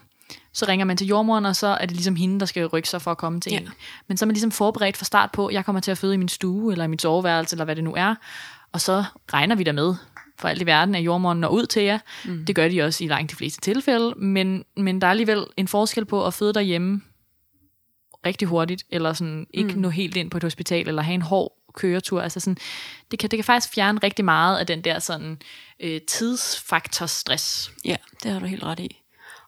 [0.53, 3.03] så ringer man til jordmoren, og så er det ligesom hende, der skal rykke sig
[3.03, 3.59] for at komme til ja.
[3.59, 3.68] en.
[4.09, 6.16] Men så er man ligesom forberedt fra start på, jeg kommer til at føde i
[6.16, 8.14] min stue, eller i mit soveværelse, eller hvad det nu er.
[8.72, 9.94] Og så regner vi der med,
[10.38, 11.98] for alt i verden, at jordmoren når ud til jer.
[12.24, 12.44] Mm.
[12.46, 15.68] Det gør de også i langt de fleste tilfælde, men, men der er alligevel en
[15.68, 17.03] forskel på at føde derhjemme
[18.26, 19.80] rigtig hurtigt, eller sådan ikke mm.
[19.80, 22.20] nå helt ind på et hospital, eller have en hård køretur.
[22.20, 22.57] Altså sådan,
[23.11, 25.38] det, kan, det kan faktisk fjerne rigtig meget af den der sådan,
[25.80, 27.72] øh, tidsfaktor stress.
[27.84, 29.03] Ja, det har du helt ret i.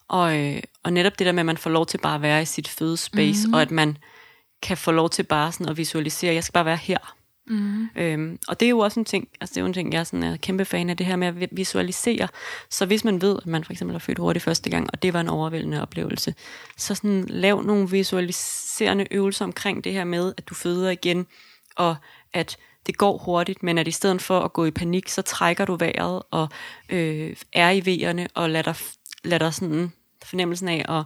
[0.09, 2.43] Og, øh, og netop det der med, at man får lov til bare at være
[2.43, 3.55] i sit fødespace, mm-hmm.
[3.55, 3.97] og at man
[4.62, 7.16] kan få lov til bare sådan at visualisere, at jeg skal bare være her.
[7.47, 7.89] Mm.
[7.97, 10.01] Øhm, og det er jo også en ting, altså det er jo en ting, jeg
[10.01, 12.28] er, sådan, er kæmpe fan af, det her med at visualisere.
[12.70, 15.12] Så hvis man ved, at man for eksempel har født hurtigt første gang, og det
[15.12, 16.35] var en overvældende oplevelse,
[16.76, 21.26] så sådan lav nogle visualiserende øvelser omkring det her med, at du føder igen,
[21.76, 21.97] og
[22.32, 22.57] at
[22.87, 25.76] det går hurtigt, men at i stedet for at gå i panik, så trækker du
[25.76, 26.49] vejret og
[26.89, 28.76] øh, er i vejerne og lader dig
[29.24, 29.93] lader dig sådan
[30.24, 31.04] fornemmelsen af at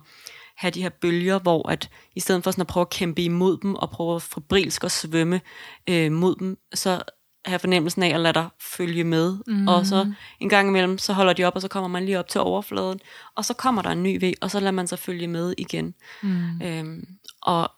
[0.56, 3.58] have de her bølger, hvor at i stedet for sådan at prøve at kæmpe imod
[3.58, 5.40] dem, og prøve at fabrilsk at svømme
[5.88, 7.02] øh, mod dem, så
[7.44, 9.38] have fornemmelsen af at lade dig følge med.
[9.46, 9.68] Mm.
[9.68, 12.28] Og så en gang imellem, så holder de op, og så kommer man lige op
[12.28, 13.00] til overfladen,
[13.34, 15.94] og så kommer der en ny ved, og så lader man sig følge med igen.
[16.22, 16.62] Mm.
[16.62, 17.06] Øhm,
[17.42, 17.70] og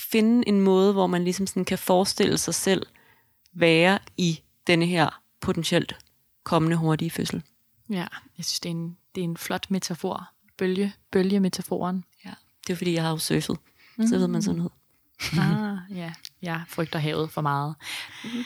[0.00, 2.86] finde en måde, hvor man ligesom sådan kan forestille sig selv
[3.52, 5.96] være i denne her potentielt
[6.44, 7.42] kommende hurtige fødsel.
[7.90, 8.06] Ja,
[8.38, 10.28] jeg synes, det er en, det er en flot metafor.
[10.58, 12.04] Bølge, bølgemetaforen.
[12.24, 12.30] Ja,
[12.66, 13.56] det er fordi, jeg har jo surfet.
[13.96, 14.06] Mm.
[14.06, 14.72] Så ved man sådan noget.
[15.32, 17.74] ah, ja, jeg frygter havet for meget.
[18.24, 18.44] Mm-hmm.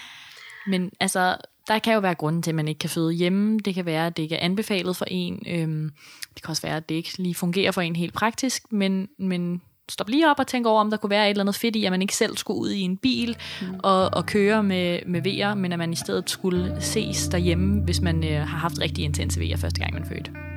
[0.66, 1.36] Men altså,
[1.68, 3.58] der kan jo være grunden til, at man ikke kan føde hjemme.
[3.58, 5.42] Det kan være, at det ikke er anbefalet for en.
[5.46, 5.90] Øhm,
[6.34, 9.62] det kan også være, at det ikke lige fungerer for en helt praktisk, men, men
[9.88, 11.84] stop lige op og tænk over, om der kunne være et eller andet fedt i,
[11.84, 13.80] at man ikke selv skulle ud i en bil mm.
[13.82, 18.00] og, og køre med, med vejer, men at man i stedet skulle ses derhjemme, hvis
[18.00, 20.51] man øh, har haft rigtig intense vejer første gang, man fødte.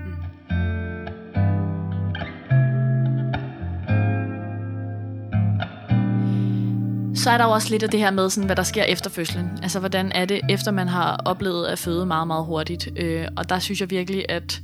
[7.15, 9.09] Så er der jo også lidt af det her med, sådan, hvad der sker efter
[9.09, 9.59] fødslen.
[9.63, 12.89] Altså, hvordan er det, efter man har oplevet at føde meget, meget hurtigt.
[12.95, 14.61] Øh, og der synes jeg virkelig, at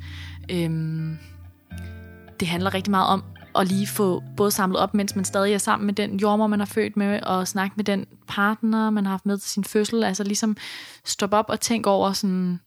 [0.52, 0.70] øh,
[2.40, 3.24] det handler rigtig meget om
[3.56, 6.60] at lige få både samlet op, mens man stadig er sammen med den jordmor, man
[6.60, 10.04] har født med, og snakke med den partner, man har haft med til sin fødsel.
[10.04, 10.58] Altså ligesom
[11.06, 12.60] stoppe op og tænke over sådan,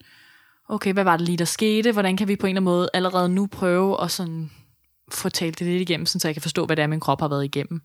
[0.69, 1.93] okay, hvad var det lige, der skete?
[1.93, 4.51] Hvordan kan vi på en eller anden måde allerede nu prøve at sådan
[5.15, 7.29] få talt det lidt igennem, så jeg kan forstå, hvad det er, min krop har
[7.29, 7.83] været igennem.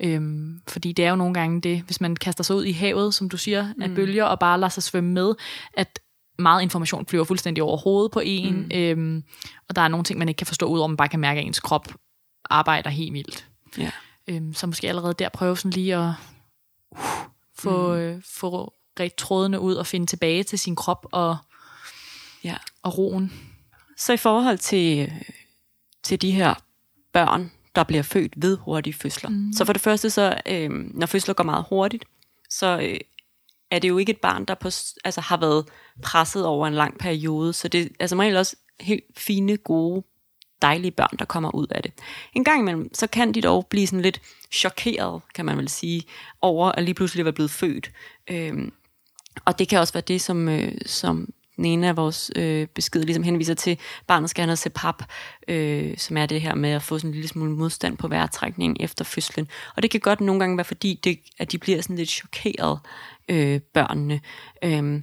[0.00, 3.14] Øhm, fordi det er jo nogle gange det, hvis man kaster sig ud i havet,
[3.14, 3.82] som du siger, mm.
[3.82, 5.34] af bølger, og bare lader sig svømme med,
[5.74, 5.98] at
[6.38, 8.70] meget information flyver fuldstændig over hovedet på en, mm.
[8.74, 9.24] øhm,
[9.68, 11.46] og der er nogle ting, man ikke kan forstå, udover man bare kan mærke, at
[11.46, 11.88] ens krop
[12.50, 13.48] arbejder helt vildt.
[13.78, 13.90] Ja.
[14.28, 16.12] Øhm, så måske allerede der prøve sådan lige at
[16.90, 16.98] uh,
[17.58, 17.98] få, mm.
[17.98, 18.74] øh, få
[19.16, 21.36] trådene ud og finde tilbage til sin krop og,
[22.44, 22.56] ja.
[22.82, 23.32] og roen.
[23.96, 25.12] Så i forhold til,
[26.04, 26.54] til de her
[27.12, 29.30] børn, der bliver født ved hurtige fødsler.
[29.30, 29.52] Mm.
[29.52, 32.04] Så for det første, så, øh, når fødsler går meget hurtigt,
[32.50, 33.00] så øh,
[33.70, 34.68] er det jo ikke et barn, der på,
[35.04, 35.64] altså, har været
[36.02, 37.52] presset over en lang periode.
[37.52, 40.02] Så det er altså meget også helt fine, gode,
[40.62, 41.92] dejlige børn, der kommer ud af det.
[42.34, 44.20] En gang imellem, så kan de dog blive sådan lidt
[44.52, 46.02] chokeret, kan man vel sige,
[46.40, 47.90] over at lige pludselig være blevet født.
[48.30, 48.68] Øh,
[49.44, 53.04] og det kan også være det, som, øh, som den ene af vores øh, beskeder
[53.04, 55.02] ligesom henviser til, barnet skal have noget CPAP,
[55.48, 58.76] øh, som er det her med at få sådan en lille smule modstand på vejrtrækningen
[58.80, 59.48] efter fødslen.
[59.76, 62.78] Og det kan godt nogle gange være fordi, det, at de bliver sådan lidt chokeret,
[63.28, 64.20] øh, børnene,
[64.64, 65.02] øh,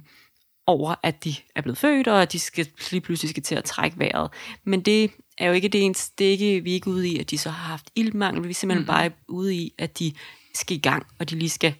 [0.66, 3.64] over at de er blevet født, og at de skal, lige pludselig skal til at
[3.64, 4.30] trække vejret.
[4.64, 7.18] Men det er jo ikke det eneste, det er ikke, vi er ikke ude i,
[7.18, 8.86] at de så har haft ildmangel, vi er simpelthen mm.
[8.86, 10.12] bare ude i, at de
[10.54, 11.74] skal i gang, og de lige skal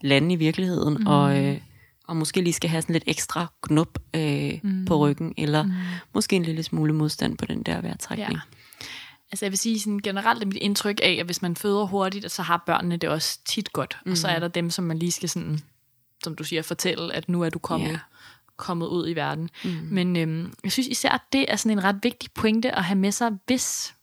[0.00, 1.06] lande i virkeligheden, mm.
[1.06, 1.60] og, øh,
[2.08, 4.84] og måske lige skal have sådan lidt ekstra knup øh, mm.
[4.84, 5.72] på ryggen, eller mm.
[6.14, 8.32] måske en lille smule modstand på den der vejrtrækning.
[8.32, 8.40] Ja.
[9.32, 12.32] Altså jeg vil sige sådan generelt er mit indtryk af, at hvis man føder hurtigt,
[12.32, 13.98] så har børnene det også tit godt.
[14.06, 14.12] Mm.
[14.12, 15.60] Og så er der dem, som man lige skal sådan,
[16.24, 17.98] som du siger, fortælle, at nu er du kommet, yeah.
[18.56, 19.50] kommet ud i verden.
[19.64, 19.70] Mm.
[19.70, 23.12] Men øhm, jeg synes især, det er sådan en ret vigtig pointe at have med
[23.12, 23.94] sig, hvis,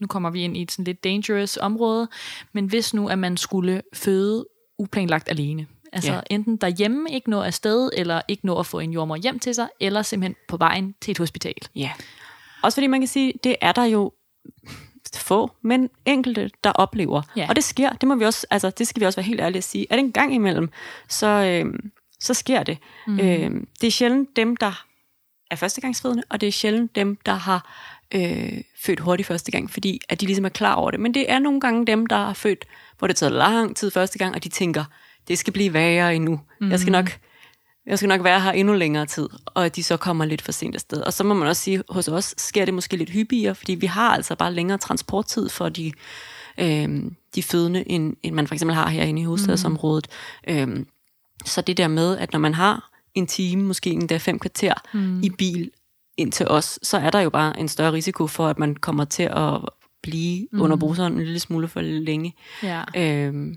[0.00, 2.08] nu kommer vi ind i et sådan lidt dangerous område,
[2.52, 4.46] men hvis nu, at man skulle føde
[4.78, 5.66] uplanlagt alene.
[5.94, 6.20] Altså ja.
[6.30, 9.68] enten derhjemme ikke nå afsted, eller ikke nå at få en jordmor hjem til sig,
[9.80, 11.54] eller simpelthen på vejen til et hospital.
[11.74, 11.90] Ja.
[12.62, 14.12] Også fordi man kan sige, det er der jo
[15.16, 17.22] få, men enkelte, der oplever.
[17.36, 17.46] Ja.
[17.48, 19.58] Og det sker, det må vi også, altså det skal vi også være helt ærlige
[19.58, 20.70] at sige, at en gang imellem,
[21.08, 21.74] så, øh,
[22.20, 22.78] så sker det.
[23.06, 23.20] Mm.
[23.20, 24.84] Øh, det er sjældent dem, der
[25.50, 27.74] er førstegangsfødende, og det er sjældent dem, der har
[28.14, 31.00] øh, født hurtigt første gang, fordi at de ligesom er klar over det.
[31.00, 32.64] Men det er nogle gange dem, der har født,
[32.98, 34.84] hvor det tager lang tid første gang, og de tænker,
[35.28, 36.40] det skal blive værre endnu.
[36.60, 36.70] Mm.
[36.70, 37.10] Jeg skal nok
[37.86, 40.52] jeg skal nok være her endnu længere tid, og at de så kommer lidt for
[40.52, 41.00] sent afsted.
[41.00, 43.86] Og så må man også sige, hos os sker det måske lidt hyppigere, fordi vi
[43.86, 45.92] har altså bare længere transporttid for de,
[46.58, 47.02] øh,
[47.34, 50.08] de fødende, end, end man for eksempel har herinde i hovedstadsområdet.
[50.48, 50.54] Mm.
[50.54, 50.86] Øh,
[51.44, 55.22] så det der med, at når man har en time, måske endda fem kvarter mm.
[55.22, 55.70] i bil
[56.16, 59.04] ind til os, så er der jo bare en større risiko for, at man kommer
[59.04, 59.60] til at
[60.02, 60.60] blive mm.
[60.60, 62.34] under bruseren en lille smule for længe.
[62.62, 62.82] Ja.
[62.96, 63.54] Øh,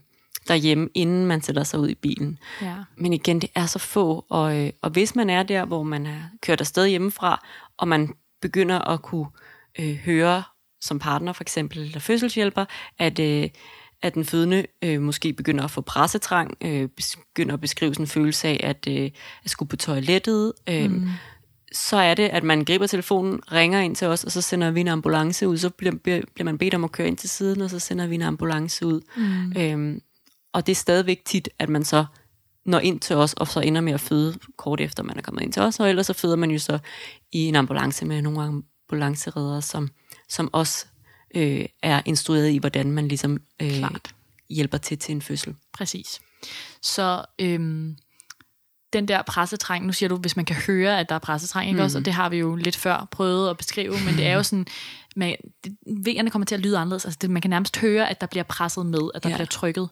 [0.47, 2.39] derhjemme, inden man sætter sig ud i bilen.
[2.61, 2.75] Ja.
[2.97, 6.05] Men igen, det er så få, og, øh, og hvis man er der, hvor man
[6.05, 7.45] er kørt afsted hjemmefra,
[7.77, 9.27] og man begynder at kunne
[9.79, 10.43] øh, høre
[10.81, 12.65] som partner for eksempel, eller fødselshjælper,
[12.99, 13.49] at, øh,
[14.01, 16.89] at den fødende øh, måske begynder at få pressetrang, øh,
[17.35, 19.11] begynder at beskrive sådan en følelse af at, øh,
[19.43, 21.09] at skulle på toilettet, øh, mm.
[21.71, 24.81] så er det, at man griber telefonen, ringer ind til os, og så sender vi
[24.81, 25.57] en ambulance ud.
[25.57, 28.15] Så bliver, bliver man bedt om at køre ind til siden, og så sender vi
[28.15, 29.01] en ambulance ud.
[29.17, 29.61] Mm.
[29.61, 30.01] Øh,
[30.53, 32.05] og det er stadigvæk tit, at man så
[32.65, 35.43] når ind til os, og så ender med at føde kort efter, man er kommet
[35.43, 36.79] ind til os, og ellers så føder man jo så
[37.31, 39.89] i en ambulance med nogle ambulanceredere, som,
[40.29, 40.85] som også
[41.35, 44.15] øh, er instrueret i, hvordan man ligesom øh, Klart.
[44.49, 45.55] hjælper til til en fødsel.
[45.73, 46.21] Præcis.
[46.81, 47.97] Så øhm,
[48.93, 51.77] den der pressetræng, nu siger du, hvis man kan høre, at der er pressetræng, ikke
[51.77, 51.83] mm.
[51.83, 51.97] også?
[51.97, 54.65] Og det har vi jo lidt før prøvet at beskrive, men det er jo sådan,
[55.15, 55.35] man,
[56.05, 57.05] det, kommer til at lyde anderledes.
[57.05, 59.35] Altså det, man kan nærmest høre, at der bliver presset med, at der ja.
[59.35, 59.89] bliver trykket.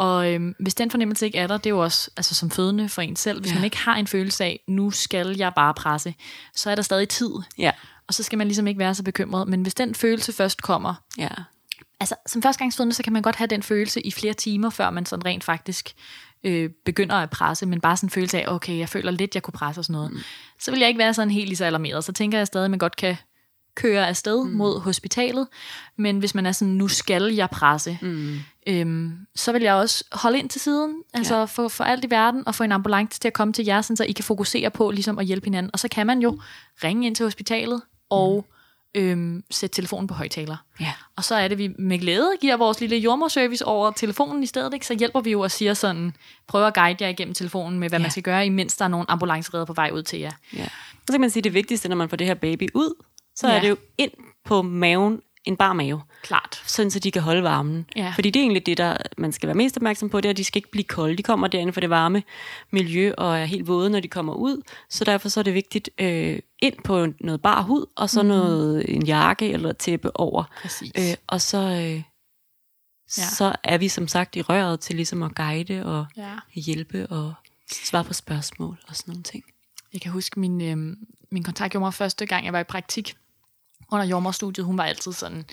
[0.00, 2.88] Og øhm, hvis den fornemmelse ikke er der, det er jo også altså, som fødende
[2.88, 3.40] for en selv.
[3.40, 3.54] Hvis Ja.
[3.54, 6.14] man ikke har en følelse af, nu skal jeg bare presse,
[6.54, 7.30] så er der stadig tid.
[7.58, 7.70] Ja,
[8.08, 9.48] Og så skal man ligesom ikke være så bekymret.
[9.48, 11.28] Men hvis den følelse først kommer, ja,
[12.00, 15.06] altså som førstegangsfødende, så kan man godt have den følelse i flere timer, før man
[15.06, 15.92] sådan rent faktisk
[16.44, 19.42] øh, begynder at presse, men bare sådan en følelse af, okay, jeg føler lidt, jeg
[19.42, 20.12] kunne presse og sådan noget.
[20.12, 20.18] Mm.
[20.60, 22.04] Så vil jeg ikke være sådan helt lige så alarmeret.
[22.04, 23.16] Så tænker jeg stadig, at man godt kan
[23.74, 24.50] køre afsted mm.
[24.50, 25.46] mod hospitalet,
[25.96, 28.38] men hvis man er sådan, nu skal jeg presse, mm.
[28.66, 31.44] øhm, så vil jeg også holde ind til siden, altså ja.
[31.44, 33.96] for, for alt i verden, og få en ambulance til at komme til jer, sådan,
[33.96, 35.70] så I kan fokusere på ligesom at hjælpe hinanden.
[35.72, 36.40] Og så kan man jo
[36.84, 38.46] ringe ind til hospitalet og
[38.94, 39.00] mm.
[39.00, 40.56] øhm, sætte telefonen på højtaler.
[40.80, 40.92] ja.
[41.16, 44.74] Og så er det, vi med glæde giver vores lille jordmorservice over telefonen i stedet.
[44.74, 44.86] Ikke?
[44.86, 46.12] Så hjælper vi jo og siger sådan,
[46.46, 48.02] prøver at guide jer igennem telefonen med, hvad Ja.
[48.02, 50.30] man skal gøre, imens der er nogle ambulanceredder på vej ud til jer.
[50.56, 50.64] Ja.
[51.06, 52.94] Så kan man sige, at det vigtigste, når man får det her baby ud,
[53.40, 53.56] så ja.
[53.56, 54.10] Er det jo ind
[54.44, 56.62] på maven, en bar mave, Klart.
[56.66, 57.86] sådan så de kan holde varmen.
[57.96, 58.12] Ja.
[58.14, 60.36] Fordi det er egentlig det, der man skal være mest opmærksom på, det er, at
[60.36, 61.16] de skal ikke blive kolde.
[61.16, 62.22] De kommer derinde for det varme
[62.70, 64.62] miljø og er helt våde, når de kommer ud.
[64.88, 68.28] Så derfor så er det vigtigt øh, ind på noget bar hud, og så mm.
[68.28, 70.44] noget, en jakke eller tæppe over.
[70.62, 70.92] Præcis.
[70.98, 72.02] Øh, og så, øh, ja.
[73.08, 76.34] så er vi som sagt i røret til ligesom at guide og Ja.
[76.54, 77.34] hjælpe og
[77.72, 79.44] svare på spørgsmål og sådan nogle ting.
[79.92, 80.96] Jeg kan huske, min, øh,
[81.30, 83.14] min kontaktjordmor første gang, jeg var i praktik
[83.92, 85.44] under jordmorstudiet, hun var altid sådan,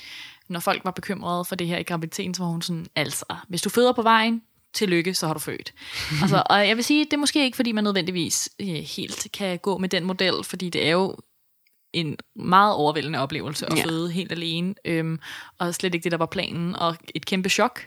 [0.50, 3.62] når folk var bekymrede for det her i graviditeten, så var hun sådan, altså, hvis
[3.62, 4.42] du føder på vejen,
[4.74, 5.74] tillykke, så har du født.
[6.22, 9.58] altså, og jeg vil sige, det er måske ikke, fordi man nødvendigvis øh, helt kan
[9.60, 11.16] gå med den model, fordi det er jo
[11.94, 13.84] en meget overvældende oplevelse at Ja.
[13.86, 15.20] føde helt alene, øhm,
[15.60, 17.82] og slet ikke det, der var planen, og et kæmpe chok.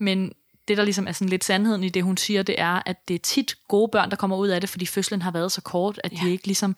[0.00, 0.32] Men
[0.68, 3.14] det, der ligesom er sådan lidt sandheden i det, hun siger, det er, at det
[3.14, 6.00] er tit gode børn, der kommer ud af det, fordi fødslen har været så kort,
[6.04, 6.12] at.
[6.12, 6.18] Ja.
[6.22, 6.76] de ikke ligesom...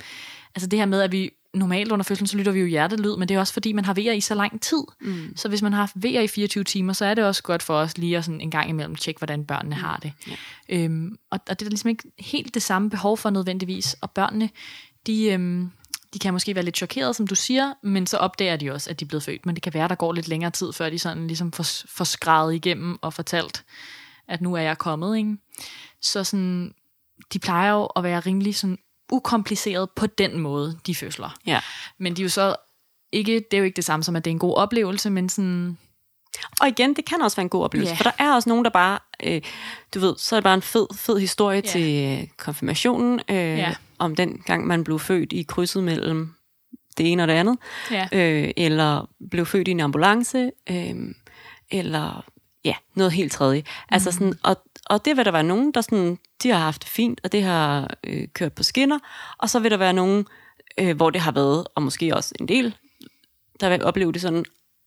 [0.54, 3.28] Altså det her med, at vi normalt under fødslen, så lytter vi jo hjertelyd, men
[3.28, 4.82] det er også fordi, man har vejer i så lang tid.
[5.00, 5.36] Mm.
[5.36, 7.74] Så hvis man har haft vejer i 24 timer, så er det også godt for
[7.74, 9.80] os lige at sådan en gang imellem tjekke, hvordan børnene mm.
[9.82, 10.12] har det.
[10.28, 10.36] Ja.
[10.68, 13.96] Øhm, og, og det er ligesom ikke helt det samme behov for nødvendigvis.
[14.00, 14.50] Og børnene,
[15.06, 15.70] de, øhm,
[16.14, 19.00] de kan måske være lidt chokeret, som du siger, men så opdager de også, at
[19.00, 19.46] de er blevet født.
[19.46, 22.04] Men det kan være, der går lidt længere tid, før de sådan ligesom får, får
[22.04, 23.64] skrevet igennem og fortalt,
[24.28, 25.16] at nu er jeg kommet.
[25.16, 25.36] Ikke?
[26.02, 26.74] Så sådan,
[27.32, 28.78] de plejer jo at være rimelig sådan
[29.12, 31.36] ukompliceret på den måde, de fødsler.
[31.46, 31.60] Ja.
[31.98, 32.56] Men de er jo så
[33.12, 35.28] ikke, det er jo ikke det samme som, at det er en god oplevelse, men
[35.28, 35.78] sådan,
[36.60, 37.96] Og igen, det kan også være en god oplevelse, Ja.
[37.96, 39.42] for der er også nogen, der bare, øh,
[39.94, 41.70] du ved, så er det bare en fed, fed historie Ja.
[41.70, 43.74] til konfirmationen, øh, Ja.
[43.98, 46.34] om den gang, man blev født i krydset mellem
[46.98, 47.58] det ene og det andet,
[47.90, 50.94] ja, øh, eller blev født i en ambulance, øh,
[51.70, 52.24] eller
[52.68, 53.62] ja, noget helt tredje.
[53.88, 54.56] Altså sådan, og,
[54.86, 57.42] og det vil der være nogen, der sådan, de har haft det fint, og det
[57.42, 58.98] har øh, kørt på skinner,
[59.38, 60.26] og så vil der være nogen,
[60.80, 62.74] øh, hvor det har været, og måske også en del,
[63.60, 64.44] der vil opleve det sådan,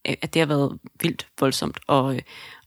[0.07, 2.21] øh, at det har været vildt voldsomt, og, øh,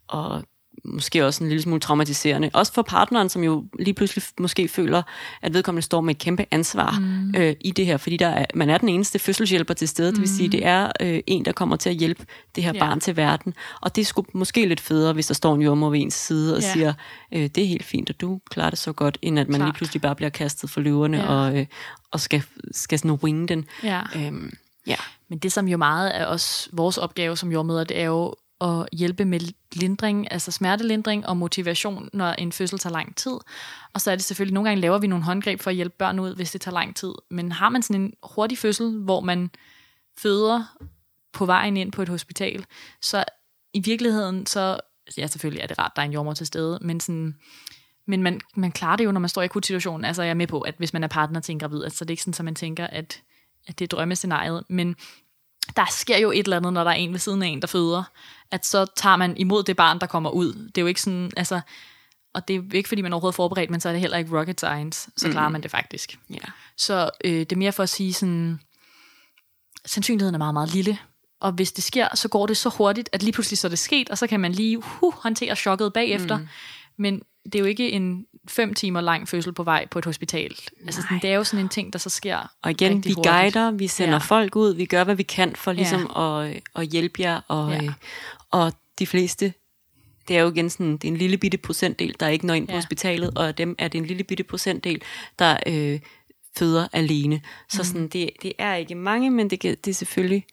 [0.06, 0.44] og
[0.84, 2.50] måske også en lille smule traumatiserende.
[2.54, 5.02] Også for partneren, som jo lige pludselig måske føler,
[5.42, 7.34] at vedkommende står med et kæmpe ansvar mm.
[7.36, 10.14] øh, i det her, fordi der er, man er den eneste fødselshjælper til stede, mm.
[10.14, 12.26] det vil sige, det er øh, en, der kommer til at hjælpe
[12.56, 12.78] det her Ja.
[12.80, 13.54] barn til verden.
[13.80, 16.56] Og det er sgu måske lidt federe, hvis der står en jordmor ved ens side
[16.56, 16.72] og Ja.
[16.72, 16.92] siger,
[17.34, 19.68] øh, det er helt fint, og du klarer det så godt, end at man Klart.
[19.68, 21.26] lige pludselig bare bliver kastet for løverne Ja.
[21.26, 21.66] og, øh,
[22.12, 23.64] og skal, skal sådan winge den.
[23.82, 24.00] ja.
[24.16, 24.52] Øhm,
[24.86, 24.96] ja.
[25.28, 28.88] Men det, som jo meget er også vores opgave som jordmøder, det er jo at
[28.92, 29.40] hjælpe med
[29.72, 33.38] lindring, altså smertelindring og motivation, når en fødsel tager lang tid.
[33.92, 36.18] Og så er det selvfølgelig, nogle gange laver vi nogle håndgreb for at hjælpe børn
[36.18, 37.12] ud, hvis det tager lang tid.
[37.30, 39.50] Men har man sådan en hurtig fødsel, hvor man
[40.18, 40.76] føder
[41.32, 42.66] på vejen ind på et hospital,
[43.02, 43.24] så
[43.72, 44.80] i virkeligheden, så
[45.16, 47.34] ja, selvfølgelig er det rart, der er en jordmor til stede, men sådan,
[48.06, 50.04] men man, man klarer det jo, når man står i akut situation.
[50.04, 52.10] Altså jeg er med på, at hvis man er partner til en gravid, altså det
[52.10, 53.22] er ikke sådan, at man tænker, at,
[53.66, 54.96] at det er drømmescenariet, men
[55.76, 57.66] der sker jo et eller andet, når der er en ved siden af en, der
[57.66, 58.02] føder,
[58.50, 60.52] at så tager man imod det barn, der kommer ud.
[60.52, 61.60] Det er jo ikke sådan, altså,
[62.34, 64.18] og det er jo ikke, fordi man er overhovedet forberedt, men så er det heller
[64.18, 66.18] ikke rocket science, så klarer man det faktisk.
[66.30, 66.36] ja.
[66.76, 68.60] Så øh, det er mere for at sige sådan,
[69.86, 70.98] sandsynligheden er meget, meget lille,
[71.40, 73.78] og hvis det sker, så går det så hurtigt, at lige pludselig så er det
[73.78, 76.38] sket, og så kan man lige uh, håndtere chokket bagefter.
[76.38, 76.48] Mm.
[76.96, 80.56] Men det er jo ikke en fem timer lang fødsel på vej på et hospital.
[80.84, 83.26] Altså, sådan, det er jo sådan en ting, der så sker Og igen, vi hurtigt.
[83.26, 84.18] guider, vi sender Ja.
[84.18, 86.42] folk ud, vi gør, hvad vi kan for ligesom ja.
[86.44, 87.92] at, at hjælpe jer, og, Ja.
[88.50, 89.52] og de fleste
[90.28, 92.66] det er jo igen sådan, det er en lille bitte procentdel, der ikke når ind
[92.66, 92.76] på Ja.
[92.78, 95.02] hospitalet, og af dem er det en lille bitte procentdel,
[95.38, 96.00] der øh,
[96.58, 97.40] føder alene.
[97.68, 97.84] Så Mhm.
[97.84, 100.44] sådan, det, det er ikke mange, men det, det er selvfølgelig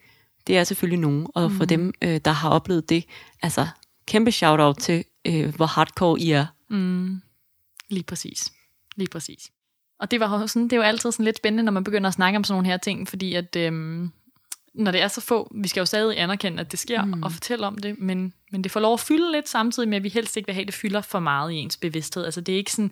[0.47, 3.03] det er selvfølgelig nogen, og for dem, øh, der har oplevet det,
[3.41, 3.67] altså
[4.07, 6.45] kæmpe shout-out til, øh, hvor hardcore I er.
[6.71, 7.21] Mm,
[7.89, 8.53] lige præcis.
[8.95, 9.51] Lige præcis.
[9.99, 12.13] Og det, var sådan, det er jo altid sådan lidt spændende, når man begynder at
[12.13, 14.11] snakke om sådan nogle her ting, fordi at, øhm,
[14.73, 17.23] når det er så få, vi skal jo stadig anerkende, at det sker, mm.
[17.23, 20.03] og fortælle om det, men, men det får lov at fylde lidt samtidig med, at
[20.03, 22.25] vi helst ikke vil have, at det fylder for meget i ens bevidsthed.
[22.25, 22.91] Altså det er ikke sådan,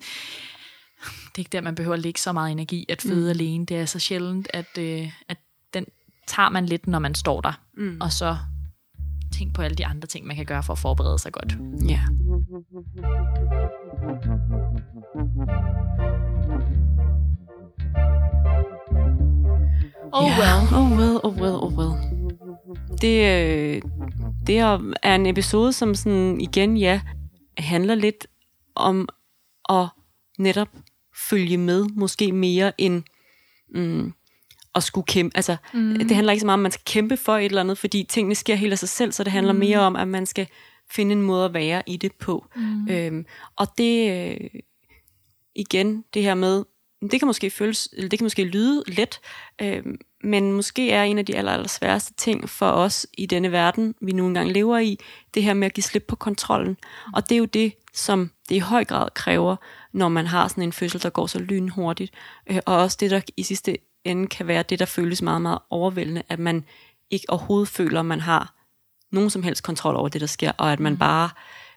[1.04, 3.30] det er ikke der, man behøver at lægge så meget energi at føde mm.
[3.30, 3.66] alene.
[3.66, 5.38] Det er så sjældent, at, øh, at
[5.74, 5.86] den
[6.26, 7.52] tager man lidt, når man står der.
[7.76, 7.96] Mm.
[8.00, 8.36] Og så
[9.32, 11.56] tænk på alle de andre ting, man kan gøre for at forberede sig godt.
[11.88, 12.00] Ja.
[20.12, 20.38] Oh Ja.
[20.40, 20.74] well.
[20.74, 21.92] Oh well, oh well, oh well.
[23.00, 23.82] Det, øh,
[24.46, 27.00] det er er en episode, som sådan igen, ja,
[27.58, 28.26] handler lidt
[28.74, 29.08] om
[29.68, 29.86] at
[30.38, 30.68] netop
[31.30, 33.02] følge med, måske mere end
[33.74, 34.12] mm,
[34.74, 35.36] at skulle kæmpe.
[35.36, 35.98] Altså, mm.
[35.98, 38.06] det handler ikke så meget om, at man skal kæmpe for et eller andet, fordi
[38.08, 39.58] tingene sker helt af sig selv, så det handler mm.
[39.58, 40.46] mere om, at man skal
[40.90, 42.46] finde en måde at være i det på.
[42.56, 42.88] Mm.
[42.90, 44.60] Øhm, og det, øh,
[45.54, 46.64] igen, det her med,
[47.02, 49.20] det kan måske føles, eller det kan måske lyde let,
[49.62, 49.82] øh,
[50.24, 53.94] men måske er en af de aller, aller sværeste ting for os i denne verden,
[54.00, 54.98] vi nu engang lever i,
[55.34, 56.76] det her med at give slip på kontrollen.
[57.14, 59.56] Og det er jo det, som det i høj grad kræver,
[59.92, 62.14] når man har sådan en fødsel, der går så lynhurtigt.
[62.46, 65.58] Øh, og også det, der i sidste ende kan være det, der føles meget, meget
[65.70, 66.64] overvældende, at man
[67.10, 68.54] ikke overhovedet føler, at man har
[69.10, 71.30] nogen som helst kontrol over det, der sker, og at man bare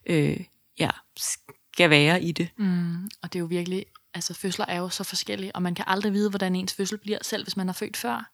[0.05, 0.39] øh,
[0.79, 2.49] ja, skal være i det.
[2.57, 5.85] Mm, og det er jo virkelig, altså fødsler er jo så forskellige, og man kan
[5.87, 8.31] aldrig vide, hvordan ens fødsel bliver, selv hvis man har født før.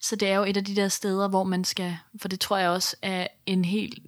[0.00, 2.56] Så det er jo et af de der steder, hvor man skal, for det tror
[2.56, 3.98] jeg også er en helt,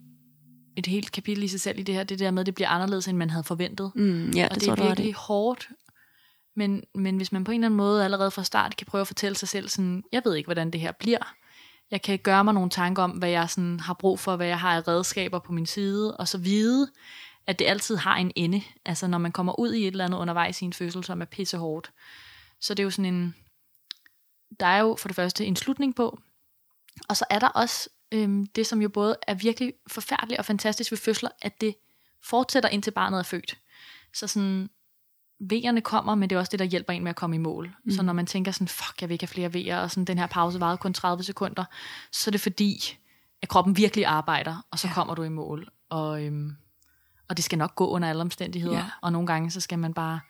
[0.77, 2.69] et helt kapitel i sig selv i det her, det der med, at det bliver
[2.69, 3.93] anderledes, end man havde forventet.
[3.95, 5.69] Mm, ja, og det, det er virkelig hårdt.
[6.59, 9.07] Men, men hvis man på en eller anden måde allerede fra start kan prøve at
[9.07, 11.35] fortælle sig selv sådan, jeg ved ikke, hvordan det her bliver.
[11.91, 14.61] Jeg kan gøre mig nogle tanker om, hvad jeg sådan har brug for, hvad jeg
[14.61, 16.91] har af redskaber på min side, og så vide,
[17.47, 18.63] at det altid har en ende.
[18.85, 21.25] Altså når man kommer ud i et eller andet undervejs i en fødsel, som er
[21.25, 21.91] pissehårdt.
[22.61, 23.35] Så det er jo sådan en,
[24.61, 26.19] der er jo for det første en slutning på,
[27.09, 30.91] og så er der også øhm, det, som jo både er virkelig forfærdeligt og fantastisk
[30.91, 31.75] ved fødsler, at det
[32.23, 33.59] fortsætter indtil barnet er født.
[34.15, 34.71] Så sådan,
[35.43, 37.75] V'erne kommer, men det er også det, der hjælper en med at komme i mål.
[37.85, 37.91] Mm.
[37.91, 40.19] Så når man tænker sådan, fuck, jeg vil ikke have flere V'er, og sådan, den
[40.19, 41.65] her pause varede kun 30 sekunder,
[42.13, 42.99] så er det fordi,
[43.43, 44.95] at kroppen virkelig arbejder, og så ja.
[44.95, 45.69] kommer du i mål.
[45.91, 46.57] Og, øhm,
[47.29, 48.77] og det skal nok gå under alle omstændigheder.
[48.77, 48.85] Ja.
[49.03, 50.21] Og nogle gange, så skal man bare,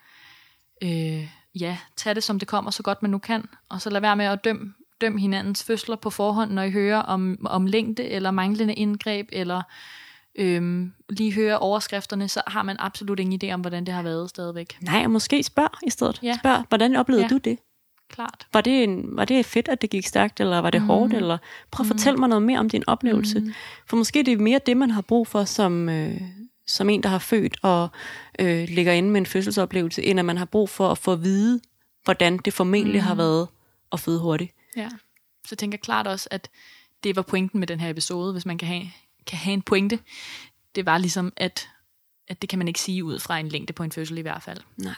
[0.83, 3.49] øh, ja, tage det, som det kommer, så godt man nu kan.
[3.69, 6.99] Og så lad være med at dømme døm hinandens fødsler på forhånd, når I hører
[6.99, 9.63] om, om længde, eller manglende indgreb, eller
[10.39, 14.30] øhm, lige høre overskrifterne, så har man absolut ingen idé om, hvordan det har været
[14.30, 14.78] stadigvæk.
[14.80, 16.20] Nej, og måske spørg i stedet.
[16.22, 16.39] Ja.
[16.43, 17.28] Spørg, hvordan oplevede Ja.
[17.28, 17.59] du det?
[18.11, 18.47] Klart.
[18.53, 20.86] Var det, en, var det fedt, at det gik stærkt, eller var det mm.
[20.86, 21.14] hårdt?
[21.14, 21.39] Eller
[21.70, 23.41] prøv at fortælle mig noget mere om din oplevelse.
[23.41, 23.53] Mm.
[23.86, 26.20] For måske det er mere det, man har brug for som, øh,
[26.66, 27.89] som en, der har født og
[28.39, 31.22] øh, ligger inde med en fødselsoplevelse, end at man har brug for at få at
[31.22, 31.61] vide,
[32.05, 33.07] hvordan det formentlig mm.
[33.07, 33.49] har været
[33.93, 34.53] at føde hurtigt.
[34.76, 34.89] Ja.
[35.45, 36.49] Så jeg tænker klart også, at
[37.05, 38.82] det var pointen med den her episode, hvis man kan have,
[39.27, 39.99] kan have en pointe.
[40.75, 41.69] Det var ligesom, at,
[42.29, 44.43] at det kan man ikke sige ud fra en længde på en fødsel i hvert
[44.43, 44.61] fald.
[44.77, 44.95] Nej.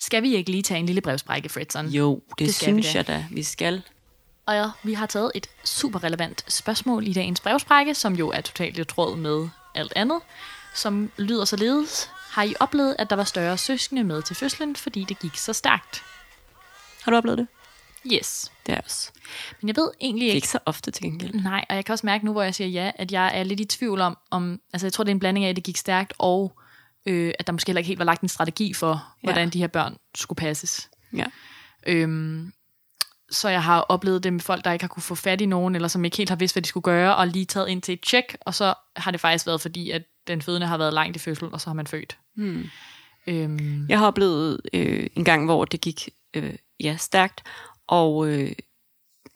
[0.00, 1.86] Skal vi ikke lige tage en lille brevsprække, Fredson?
[1.88, 2.92] Jo, det, Det vi synes da.
[2.94, 3.82] jeg da, vi skal.
[4.46, 8.40] Og ja, vi har taget et super relevant spørgsmål i dagens brevsprække, som jo er
[8.40, 10.20] totalt i tråd med alt andet,
[10.74, 12.10] som lyder således.
[12.30, 15.52] Har I oplevet, at der var større søskende med til fødslen, fordi det gik så
[15.52, 16.02] stærkt?
[17.02, 17.46] Har du oplevet det?
[18.06, 18.52] Yes.
[18.66, 19.10] Det er også.
[19.60, 21.34] Men jeg ved egentlig Det er ikke, ikke så ofte til gengæld.
[21.34, 23.60] Nej, og jeg kan også mærke nu, hvor jeg siger ja, at jeg er lidt
[23.60, 25.76] i tvivl om, om altså jeg tror, det er en blanding af, at det gik
[25.76, 26.58] stærkt, og
[27.06, 28.90] øh, at der måske heller ikke helt var lagt en strategi for,
[29.22, 29.26] Ja.
[29.26, 30.90] hvordan de her børn skulle passes.
[31.16, 31.24] Ja.
[31.86, 32.52] Øhm,
[33.30, 35.74] så jeg har oplevet det med folk, der ikke har kunne få fat i nogen,
[35.74, 37.92] eller som ikke helt har vidst, hvad de skulle gøre, og lige taget ind til
[37.94, 41.16] et tjek, og så har det faktisk været fordi, at den fødende har været langt
[41.16, 42.18] i fødsel, og så har man født.
[42.36, 42.70] Hmm.
[43.26, 47.42] Øhm, Jeg har oplevet øh, en gang, hvor det gik øh, ja, stærkt,
[47.90, 48.52] og øh,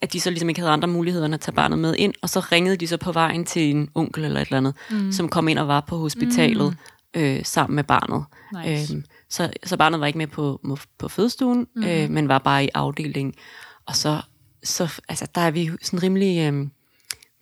[0.00, 2.30] at de så ligesom ikke havde andre muligheder end at tage barnet med ind, og
[2.30, 5.12] så ringede de så på vejen til en onkel eller et eller andet, mm.
[5.12, 6.76] som kom ind og var på hospitalet
[7.14, 7.20] mm.
[7.20, 8.24] øh, sammen med barnet.
[8.64, 8.94] Nice.
[8.94, 10.60] Øhm, så, så barnet var ikke med på,
[10.98, 11.84] på, fødestuen, mm.
[11.84, 13.34] øh, men var bare i afdelingen.
[13.86, 14.20] Og så,
[14.62, 16.52] så altså, der er vi sådan rimelig...
[16.52, 16.66] Øh,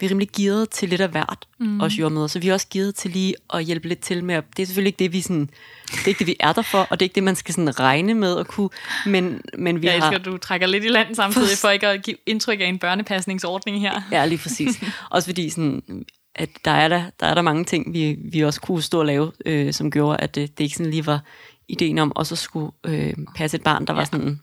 [0.03, 1.81] vi er rimelig gearet til lidt af hvert, mm.
[1.81, 4.45] os jordmøder, så vi er også gearet til lige at hjælpe lidt til med, at
[4.57, 5.51] det er selvfølgelig ikke det, vi sådan,
[5.91, 7.55] det er ikke det, vi er der for, og det er ikke det, man skal
[7.55, 8.69] sådan regne med at kunne,
[9.07, 10.11] men, men vi jeg har...
[10.11, 13.81] elsker, du trækker lidt i land samtidig, for ikke at give indtryk af en børnepasningsordning
[13.81, 14.01] her.
[14.13, 14.83] Ja, lige præcis.
[15.11, 15.83] Også fordi sådan,
[16.35, 19.07] at der er der, der er der mange ting, vi, vi også kunne stå og
[19.07, 21.21] lave, øh, som gjorde, at det, det ikke sådan lige var
[21.69, 24.05] ideen om også at skulle øh, passe et barn, der var Ja.
[24.05, 24.41] sådan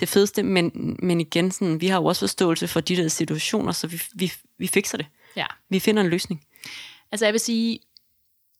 [0.00, 3.72] det fedeste, men, men igen, sådan, vi har jo også forståelse for de der situationer,
[3.72, 5.06] så vi, vi, vi fikser det.
[5.36, 5.46] Ja.
[5.68, 6.46] Vi finder en løsning.
[7.12, 7.78] Altså jeg vil sige,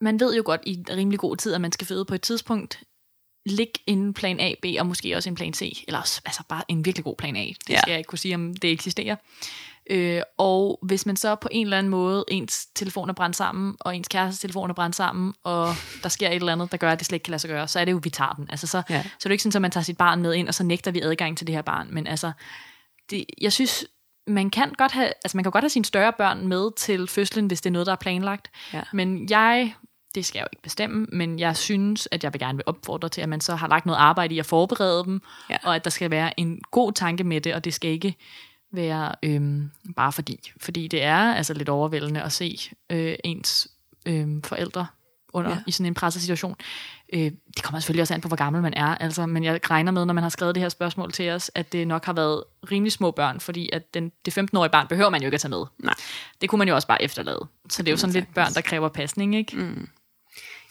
[0.01, 2.81] man ved jo godt i rimelig god tid, at man skal føde på et tidspunkt.
[3.47, 5.85] Læg en plan A, B og måske også en plan C.
[5.87, 7.41] Eller også, altså bare en virkelig god plan A.
[7.41, 7.81] Det Ja.
[7.81, 9.17] skal jeg ikke kunne sige, om det eksisterer.
[9.91, 13.77] Øh, og hvis man så på en eller anden måde, ens telefon er brændt sammen,
[13.81, 15.69] og ens kærestes telefon er brændt sammen, og
[16.03, 17.69] der sker et eller andet, der gør, at det slet ikke kan lade sig gøre,
[17.69, 18.47] så er det jo, vi tager den.
[18.51, 19.03] Altså så, Ja.
[19.03, 20.91] så er det ikke sådan, at man tager sit barn med ind, og så nægter
[20.91, 21.89] vi adgang til det her barn.
[21.91, 22.33] Men altså,
[23.11, 23.85] det, jeg synes,
[24.27, 27.47] man kan godt have, altså man kan godt have sine større børn med til fødslen,
[27.47, 28.51] hvis det er noget, der er planlagt.
[28.73, 28.83] Ja.
[28.93, 29.75] Men jeg,
[30.15, 33.09] det skal jeg jo ikke bestemme, men jeg synes, at jeg vil gerne vil opfordre
[33.09, 35.21] til, at man så har lagt noget arbejde i at forberede dem,
[35.51, 35.57] Ja.
[35.63, 38.15] og at der skal være en god tanke med det, og det skal ikke
[38.73, 40.53] være øhm, bare fordi.
[40.61, 42.59] Fordi det er altså lidt overvældende at se
[42.91, 43.69] øh, ens
[44.07, 44.87] øh, forældre
[45.35, 45.57] under Ja.
[45.67, 46.57] i sådan en presset situation.
[47.13, 47.21] Øh,
[47.57, 50.05] det kommer selvfølgelig også an på, hvor gammel man er, altså, men jeg regner med,
[50.05, 52.93] når man har skrevet det her spørgsmål til os, at det nok har været rimelig
[52.93, 55.65] små børn, fordi at den, det 15-årige barn behøver man jo ikke at tage med.
[55.79, 55.95] Nej.
[56.41, 57.47] Det kunne man jo også bare efterlade.
[57.71, 59.57] Så det er jo sådan lidt børn, der kræver pasning, ikke?
[59.57, 59.89] Mm.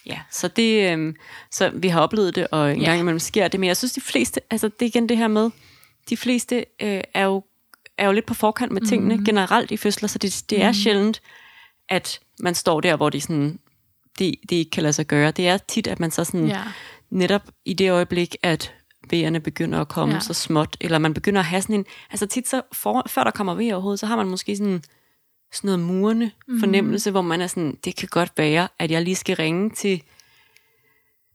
[0.06, 1.14] Ja, så det, øh,
[1.52, 2.90] så vi har oplevet det, og en Ja.
[2.90, 5.28] gang imellem sker det, men jeg synes, de fleste, altså det er igen det her
[5.28, 5.50] med,
[6.10, 7.44] de fleste øh, er, jo,
[7.98, 9.26] er jo lidt på forkant med tingene Mhm.
[9.26, 11.22] generelt i fødsler, så det, det er sjældent,
[11.90, 13.60] at man står der, hvor det, sådan,
[14.20, 15.32] det, det ikke kan lade sig gøre.
[15.32, 16.62] Det er tit, at man så sådan, Ja.
[17.10, 18.74] netop i det øjeblik, at
[19.10, 20.20] vejerne begynder at komme ja.
[20.20, 23.32] Så småt, eller man begynder at have sådan en, altså tit så, for, før der
[23.32, 24.84] kommer vejr overhovedet, så har man måske sådan,
[25.54, 26.60] sådan noget murende mm.
[26.60, 30.02] fornemmelse, hvor man er sådan, det kan godt være, at jeg lige skal ringe til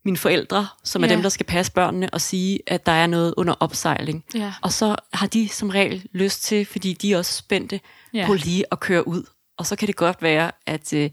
[0.07, 1.14] mine forældre, som er Ja.
[1.14, 4.24] dem, der skal passe børnene, og sige, at der er noget under opsejling.
[4.34, 4.52] Ja.
[4.62, 7.80] Og så har de som regel lyst til, fordi de er også spændte
[8.14, 8.26] ja.
[8.26, 9.22] På lige at køre ud.
[9.59, 11.11] Og så kan det godt være, at, øh,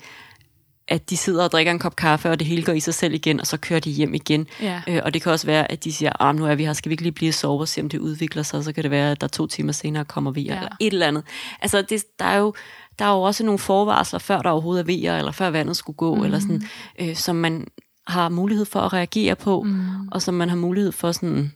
[0.88, 3.14] at de sidder og drikker en kop kaffe, og det hele går i sig selv
[3.14, 4.48] igen, og så kører de hjem igen.
[4.62, 4.82] Ja.
[4.88, 6.90] Øh, og det kan også være, at de siger, ah, nu er vi her, skal
[6.90, 8.92] vi ikke lige blive sovet og se, om det udvikler sig, og så kan det
[8.92, 10.42] være, at der to timer senere kommer vi.
[10.42, 10.56] Ja.
[10.56, 11.24] eller et eller andet.
[11.62, 12.54] Altså, det, der, er jo,
[13.00, 15.96] der er jo også nogle forvarsler, før der overhovedet er vejer, eller før vandet skulle
[15.98, 16.24] gå, mm.
[16.24, 16.64] eller sådan,
[17.00, 17.68] øh, som man
[18.08, 20.08] har mulighed for at reagere på, mm.
[20.08, 21.54] og som man har mulighed for sådan,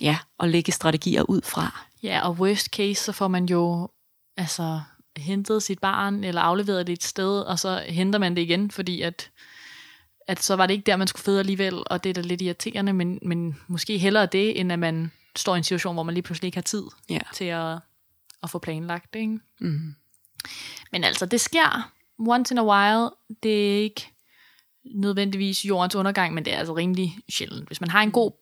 [0.00, 1.84] ja, at lægge strategier ud fra.
[2.02, 3.88] Ja, og worst case, så får man jo
[4.36, 4.80] altså
[5.16, 9.00] hentet sit barn, eller afleveret det et sted, og så henter man det igen, fordi
[9.00, 9.30] at,
[10.28, 12.42] at så var det ikke der, man skulle føde alligevel, og det er da lidt
[12.42, 16.14] irriterende, men, men måske hellere det, end at man står i en situation, hvor man
[16.14, 17.18] lige pludselig ikke har tid Ja.
[17.34, 17.78] til at,
[18.42, 19.20] at få planlagt det.
[19.20, 19.38] Ikke?
[19.60, 19.94] Mm.
[20.92, 23.10] Men altså, det sker once in a while.
[23.42, 24.13] Det er ikke
[24.94, 27.66] nødvendigvis jordens undergang, men det er altså rimelig sjældent.
[27.66, 28.32] Hvis man har en god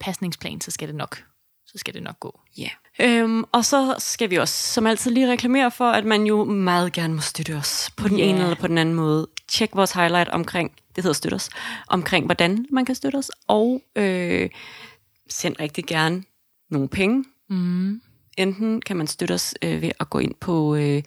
[0.00, 1.24] pasningsplan, så skal det nok,
[1.66, 2.40] så skal det nok gå.
[2.58, 2.68] Ja.
[3.00, 6.92] Øhm, og så skal vi også som altid lige reklamere for, at man jo meget
[6.92, 8.24] gerne må støtte os på den Ja.
[8.24, 9.26] ene eller på den anden måde.
[9.48, 11.50] Tjek vores highlight omkring, det hedder støtte os,
[11.88, 14.50] omkring hvordan man kan støtte os, og øh,
[15.30, 16.24] send rigtig gerne
[16.70, 17.24] nogle penge.
[17.50, 18.00] Mm.
[18.38, 21.02] Enten kan man støtte os øh, ved at gå ind på øh,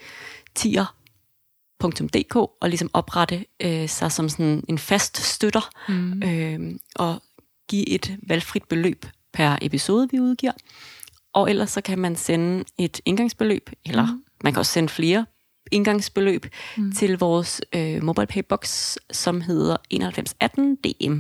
[1.82, 6.24] tier.dk og ligesom oprette øh, sig som sådan en fast støtter Mm.
[6.24, 7.22] øh, og
[7.70, 10.52] give et valgfrit beløb per episode, vi udgiver.
[11.34, 14.24] Og ellers så kan man sende et indgangsbeløb, eller mm.
[14.44, 15.26] man kan også sende flere
[15.72, 16.46] indgangsbeløb
[16.78, 16.92] mm.
[16.92, 21.20] til vores øh, MobilePay box, som hedder 9118 DM.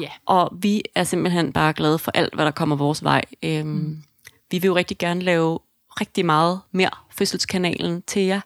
[0.00, 0.08] Ja.
[0.26, 3.22] Og vi er simpelthen bare glade for alt, hvad der kommer vores vej.
[3.42, 4.02] Øhm, mm.
[4.50, 5.58] Vi vil jo rigtig gerne lave
[6.00, 8.40] rigtig meget mere fødselskanalen til jer,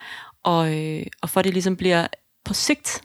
[0.44, 2.06] og, øh, og for det ligesom bliver
[2.44, 3.02] på sigt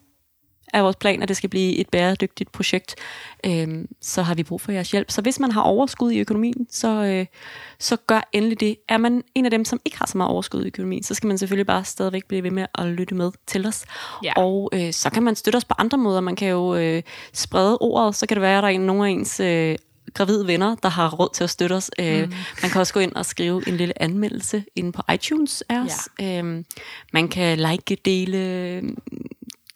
[0.74, 2.96] af vores plan, at det skal blive et bæredygtigt projekt,
[3.46, 5.12] øh, så har vi brug for jeres hjælp.
[5.12, 7.26] Så hvis man har overskud i økonomien, så, øh,
[7.80, 8.78] så gør endelig det.
[8.90, 11.28] Er man en af dem, som ikke har så meget overskud i økonomien, så skal
[11.28, 13.86] man selvfølgelig bare stadigvæk blive ved med at lytte med til os.
[14.24, 14.34] Ja.
[14.36, 16.22] Og øh, så kan man støtte os på andre måder.
[16.22, 19.06] Man kan jo øh, sprede ordet, så kan det være, at der er en, nogle
[19.08, 19.76] af ens øh,
[20.16, 21.92] gravide venner, der har råd til at støtte os.
[22.00, 22.34] Øh, mm.
[22.62, 26.10] Man kan også gå ind og skrive en lille anmeldelse inde på iTunes af os.
[26.20, 26.42] Ja.
[26.42, 26.64] Øh,
[27.14, 28.82] man kan like, dele,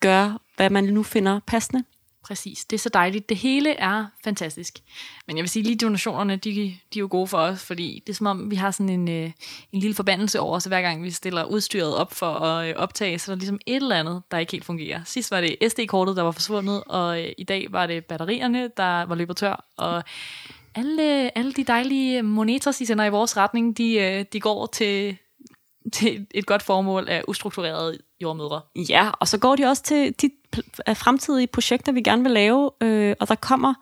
[0.00, 1.84] gøre, hvad man nu finder passende.
[2.24, 2.64] Præcis.
[2.64, 3.28] Det er så dejligt.
[3.28, 4.78] Det hele er fantastisk.
[5.26, 8.12] Men jeg vil sige, lige donationerne, de, de er jo gode for os, fordi det
[8.12, 9.32] er som om, vi har sådan en, øh,
[9.72, 13.18] en lille forbandelse over os, hver gang vi stiller udstyret op for at øh, optage,
[13.18, 15.00] så er der ligesom et eller andet, der ikke helt fungerer.
[15.04, 19.02] Sidst var det SD-kortet, der var forsvundet, og øh, i dag var det batterierne, der
[19.02, 20.04] var løbet tør, og
[20.74, 25.16] alle, alle de dejlige moneters, I sender i vores retning, de, øh, de går til,
[25.92, 28.60] til et godt formål af ustrukturerede jordmødre.
[28.88, 30.30] Ja, og så går de også til de
[30.86, 33.74] af fremtidige projekter, vi gerne vil lave, øh, og der kommer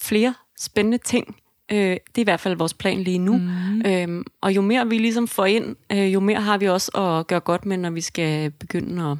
[0.00, 1.36] flere spændende ting
[1.72, 3.36] Øh, det er i hvert fald vores plan lige nu.
[3.36, 3.82] Mm.
[3.86, 7.26] Øhm, og jo mere vi ligesom får ind, øh, jo mere har vi også at
[7.26, 9.16] gøre godt med, når vi skal begynde at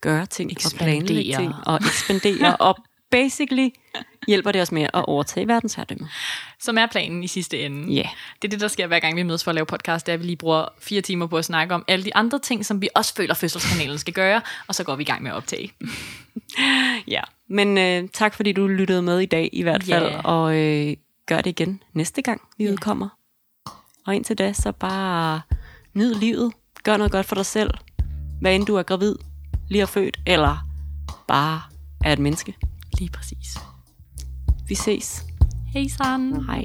[0.00, 0.96] gøre ting Ekspandere.
[0.96, 2.56] og planlægge ting og ekspandere.
[2.56, 2.76] og
[3.10, 3.68] basically
[4.28, 6.08] hjælper det os med at overtage verdensherredømmet.
[6.60, 7.92] Som er planen i sidste ende.
[7.94, 8.08] Ja.
[8.42, 10.14] Det er det, der sker hver gang vi mødes for at lave podcast, det er,
[10.14, 12.82] at vi lige bruger fire timer på at snakke om alle de andre ting, som
[12.82, 15.72] vi også føler, fødselskanalen skal gøre, og så går vi i gang med at optage.
[17.06, 17.20] Ja.
[17.48, 20.20] Men øh, tak fordi du lyttede med i dag i hvert fald, Ja.
[20.20, 20.96] og øh,
[21.26, 23.08] gør det igen næste gang vi udkommer.
[24.06, 25.40] Og indtil da, så bare
[25.94, 26.52] nyd livet.
[26.82, 27.70] Gør noget godt for dig selv.
[28.40, 29.16] Hvad end du er gravid,
[29.68, 30.66] lige er født, eller
[31.28, 31.62] bare
[32.04, 32.54] er et menneske.
[32.98, 33.56] Lige præcis.
[34.68, 35.26] Vi ses.
[35.72, 36.44] Hej Saren.
[36.44, 36.64] Hej.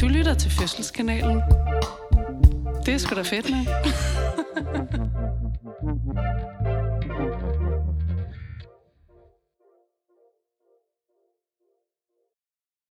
[0.00, 1.42] Du lytter til Fødselskanalen.
[2.86, 3.66] Det er sgu da fedt, man.